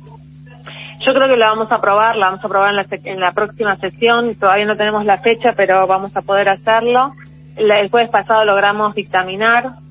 Yo 1.04 1.12
creo 1.14 1.28
que 1.28 1.36
la 1.36 1.48
vamos 1.48 1.70
a 1.72 1.76
aprobar, 1.76 2.16
la 2.16 2.26
vamos 2.26 2.44
a 2.44 2.46
aprobar 2.46 2.70
en 2.70 2.76
la, 2.76 2.86
en 2.90 3.20
la 3.20 3.32
próxima 3.32 3.76
sesión, 3.76 4.36
todavía 4.36 4.66
no 4.66 4.76
tenemos 4.76 5.04
la 5.04 5.18
fecha, 5.18 5.54
pero 5.56 5.86
vamos 5.86 6.16
a 6.16 6.22
poder 6.22 6.48
hacerlo. 6.48 7.10
el 7.56 7.90
jueves 7.90 8.10
pasado 8.10 8.44
logramos 8.44 8.94
dictaminar 8.94 9.82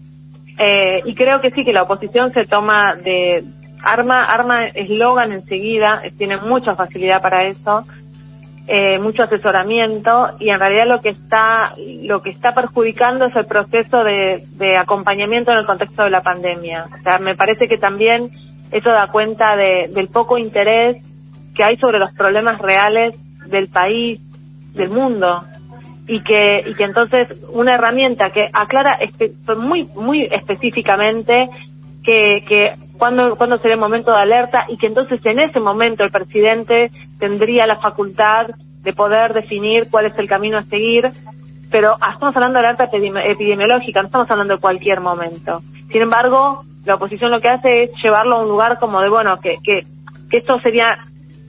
eh, 0.57 1.01
y 1.05 1.15
creo 1.15 1.41
que 1.41 1.51
sí, 1.51 1.65
que 1.65 1.73
la 1.73 1.83
oposición 1.83 2.31
se 2.33 2.45
toma 2.45 2.95
de 2.95 3.43
arma, 3.83 4.25
arma 4.25 4.67
eslogan 4.67 5.31
enseguida, 5.31 6.01
tiene 6.17 6.37
mucha 6.37 6.75
facilidad 6.75 7.21
para 7.21 7.45
eso, 7.45 7.83
eh, 8.67 8.99
mucho 8.99 9.23
asesoramiento 9.23 10.31
y 10.39 10.49
en 10.49 10.59
realidad 10.59 10.85
lo 10.87 11.01
que 11.01 11.09
está, 11.09 11.73
lo 12.03 12.21
que 12.21 12.29
está 12.29 12.53
perjudicando 12.53 13.25
es 13.25 13.35
el 13.35 13.45
proceso 13.45 14.03
de, 14.03 14.43
de 14.53 14.77
acompañamiento 14.77 15.51
en 15.51 15.57
el 15.57 15.65
contexto 15.65 16.03
de 16.03 16.09
la 16.09 16.21
pandemia. 16.21 16.85
O 16.85 17.01
sea, 17.03 17.17
me 17.17 17.35
parece 17.35 17.67
que 17.67 17.77
también 17.77 18.29
eso 18.71 18.89
da 18.89 19.07
cuenta 19.11 19.55
de, 19.55 19.89
del 19.93 20.07
poco 20.07 20.37
interés 20.37 20.97
que 21.55 21.63
hay 21.63 21.77
sobre 21.77 21.99
los 21.99 22.13
problemas 22.13 22.59
reales 22.59 23.15
del 23.47 23.67
país, 23.67 24.21
del 24.73 24.89
mundo, 24.89 25.43
y 26.07 26.21
que, 26.21 26.63
y 26.65 26.73
que 26.75 26.83
entonces 26.83 27.27
una 27.53 27.75
herramienta 27.75 28.31
que 28.31 28.49
aclara 28.51 28.99
muy, 29.57 29.85
muy 29.95 30.23
específicamente 30.31 31.49
que, 32.03 32.43
que 32.47 32.73
cuando, 33.01 33.35
cuando 33.35 33.57
sería 33.57 33.73
el 33.73 33.79
momento 33.79 34.11
de 34.11 34.17
alerta 34.17 34.65
y 34.67 34.77
que 34.77 34.85
entonces 34.85 35.19
en 35.25 35.39
ese 35.39 35.59
momento 35.59 36.03
el 36.03 36.11
presidente 36.11 36.91
tendría 37.17 37.65
la 37.65 37.77
facultad 37.77 38.51
de 38.83 38.93
poder 38.93 39.33
definir 39.33 39.87
cuál 39.89 40.05
es 40.05 40.13
el 40.19 40.27
camino 40.27 40.59
a 40.59 40.65
seguir, 40.65 41.09
pero 41.71 41.95
estamos 41.95 42.35
hablando 42.35 42.59
de 42.59 42.67
alerta 42.67 42.91
epidemiológica, 43.25 44.01
no 44.01 44.05
estamos 44.05 44.29
hablando 44.29 44.53
de 44.53 44.61
cualquier 44.61 45.01
momento. 45.01 45.63
Sin 45.91 46.03
embargo, 46.03 46.63
la 46.85 46.93
oposición 46.93 47.31
lo 47.31 47.41
que 47.41 47.49
hace 47.49 47.85
es 47.85 47.91
llevarlo 48.03 48.35
a 48.35 48.43
un 48.43 48.49
lugar 48.49 48.77
como 48.77 49.01
de, 49.01 49.09
bueno, 49.09 49.39
que, 49.39 49.57
que, 49.63 49.87
que 50.29 50.37
esto 50.37 50.59
sería 50.59 50.99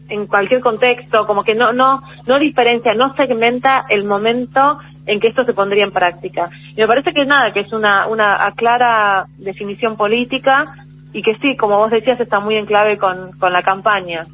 en 0.09 0.29
cualquier 0.29 0.63
contexto, 0.63 1.27
como 1.27 1.45
que 1.45 1.55
no, 1.55 1.75
no, 1.75 2.01
no 2.27 2.39
diferencia, 2.39 2.95
no 2.95 3.15
segmenta 3.15 3.85
el 3.91 4.07
momento 4.07 4.79
en 5.05 5.21
que 5.21 5.29
esto 5.29 5.45
se 5.45 5.53
pondría 5.53 5.85
en 5.85 5.93
práctica. 5.93 6.49
Me 6.79 6.87
parece 6.87 7.13
que 7.13 7.27
nada, 7.27 7.53
que 7.53 7.61
es 7.61 7.75
una, 7.75 8.07
una 8.07 8.51
clara 8.57 9.27
definición 9.37 9.99
política 9.99 10.77
y 11.13 11.23
que 11.23 11.35
sí, 11.37 11.57
como 11.57 11.79
vos 11.79 11.91
decías, 11.91 12.19
está 12.21 12.41
muy 12.41 12.57
en 12.57 12.67
clave 12.67 12.99
con, 12.99 13.33
con 13.39 13.53
la 13.53 13.63
campaña. 13.63 14.25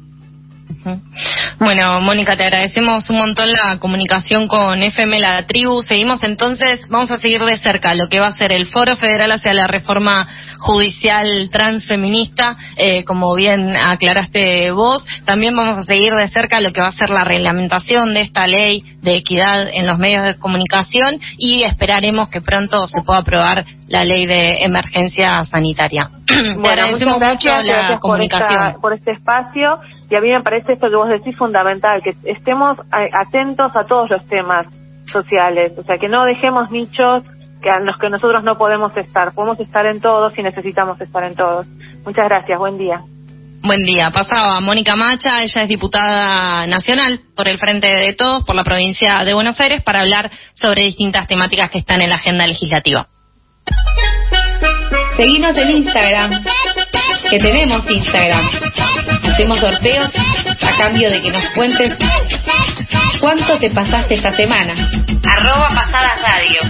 Bueno, 1.59 1.99
Mónica, 1.99 2.37
te 2.37 2.45
agradecemos 2.45 3.09
un 3.09 3.17
montón 3.17 3.49
la 3.49 3.77
comunicación 3.79 4.47
con 4.47 4.81
FM 4.81 5.19
La 5.19 5.45
Tribu. 5.45 5.81
Seguimos 5.81 6.23
entonces, 6.23 6.87
vamos 6.89 7.11
a 7.11 7.17
seguir 7.17 7.41
de 7.41 7.57
cerca 7.57 7.93
lo 7.95 8.07
que 8.07 8.21
va 8.21 8.27
a 8.27 8.37
ser 8.37 8.53
el 8.53 8.67
Foro 8.67 8.95
Federal 8.95 9.29
hacia 9.33 9.53
la 9.53 9.67
reforma 9.67 10.25
judicial 10.59 11.49
transfeminista, 11.51 12.55
eh, 12.77 13.03
como 13.03 13.35
bien 13.35 13.75
aclaraste 13.75 14.71
vos. 14.71 15.05
También 15.25 15.53
vamos 15.53 15.77
a 15.77 15.83
seguir 15.83 16.13
de 16.13 16.29
cerca 16.29 16.61
lo 16.61 16.71
que 16.71 16.79
va 16.79 16.87
a 16.87 16.91
ser 16.91 17.09
la 17.09 17.25
reglamentación 17.25 18.13
de 18.13 18.21
esta 18.21 18.47
ley 18.47 18.81
de 19.01 19.17
equidad 19.17 19.67
en 19.73 19.85
los 19.85 19.97
medios 19.97 20.23
de 20.23 20.39
comunicación 20.39 21.19
y 21.37 21.63
esperaremos 21.63 22.29
que 22.29 22.39
pronto 22.39 22.87
se 22.87 23.01
pueda 23.01 23.19
aprobar 23.19 23.65
la 23.89 24.05
ley 24.05 24.27
de 24.27 24.63
emergencia 24.63 25.43
sanitaria. 25.45 26.09
Te 26.25 26.69
agradecemos 26.69 27.19
mucho 27.19 27.49
la 27.49 27.97
comunicación. 27.99 28.79
por 28.81 28.93
este 28.93 29.11
espacio 29.11 29.79
y 30.09 30.15
a 30.15 30.21
mí 30.21 30.31
me 30.31 30.41
parece 30.41 30.73
esto 30.73 30.89
que 30.89 30.95
vos 30.95 31.09
decís 31.09 31.35
fundamental, 31.49 32.01
que 32.03 32.13
estemos 32.29 32.77
atentos 32.91 33.71
a 33.75 33.83
todos 33.83 34.09
los 34.09 34.25
temas 34.27 34.67
sociales, 35.11 35.73
o 35.77 35.83
sea, 35.83 35.97
que 35.97 36.07
no 36.07 36.23
dejemos 36.25 36.69
nichos 36.69 37.23
que 37.61 37.69
a 37.69 37.79
los 37.79 37.97
que 37.97 38.09
nosotros 38.09 38.43
no 38.43 38.57
podemos 38.57 38.95
estar, 38.95 39.33
podemos 39.33 39.59
estar 39.59 39.85
en 39.87 39.99
todos 39.99 40.31
y 40.37 40.43
necesitamos 40.43 41.01
estar 41.01 41.23
en 41.23 41.35
todos. 41.35 41.65
Muchas 42.05 42.25
gracias, 42.25 42.57
buen 42.57 42.77
día. 42.77 43.01
Buen 43.61 43.83
día. 43.83 44.09
Pasaba 44.11 44.61
Mónica 44.61 44.95
Macha, 44.95 45.41
ella 45.41 45.63
es 45.63 45.67
diputada 45.67 46.67
nacional 46.67 47.19
por 47.35 47.49
el 47.49 47.57
Frente 47.57 47.93
de 47.93 48.13
Todos, 48.13 48.45
por 48.45 48.55
la 48.55 48.63
provincia 48.63 49.25
de 49.25 49.33
Buenos 49.33 49.59
Aires, 49.59 49.81
para 49.83 50.01
hablar 50.01 50.31
sobre 50.53 50.83
distintas 50.83 51.27
temáticas 51.27 51.69
que 51.69 51.79
están 51.79 52.01
en 52.01 52.09
la 52.09 52.15
agenda 52.15 52.47
legislativa. 52.47 53.07
Seguimos 55.17 55.57
en 55.57 55.71
Instagram, 55.71 56.43
que 57.29 57.39
tenemos 57.39 57.83
Instagram. 57.89 58.45
Hacemos 59.23 59.59
sorteos 59.59 60.09
a 60.61 60.77
cambio 60.77 61.09
de 61.09 61.21
que 61.21 61.31
nos 61.31 61.45
cuentes 61.55 61.95
cuánto 63.19 63.57
te 63.57 63.69
pasaste 63.69 64.15
esta 64.15 64.31
semana. 64.31 64.73
Arroba 65.23 65.69
Pasada 65.69 66.15
Radio. 66.15 66.61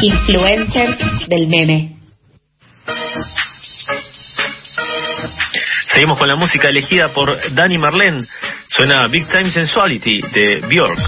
Influencer 0.00 0.96
del 1.28 1.46
meme. 1.48 1.92
Seguimos 5.92 6.18
con 6.18 6.28
la 6.28 6.36
música 6.36 6.68
elegida 6.68 7.08
por 7.08 7.54
Danny 7.54 7.78
Marlene. 7.78 8.24
Suena 8.76 9.06
Big 9.08 9.26
Time 9.28 9.52
Sensuality 9.52 10.20
de 10.20 10.66
Bjork. 10.66 10.98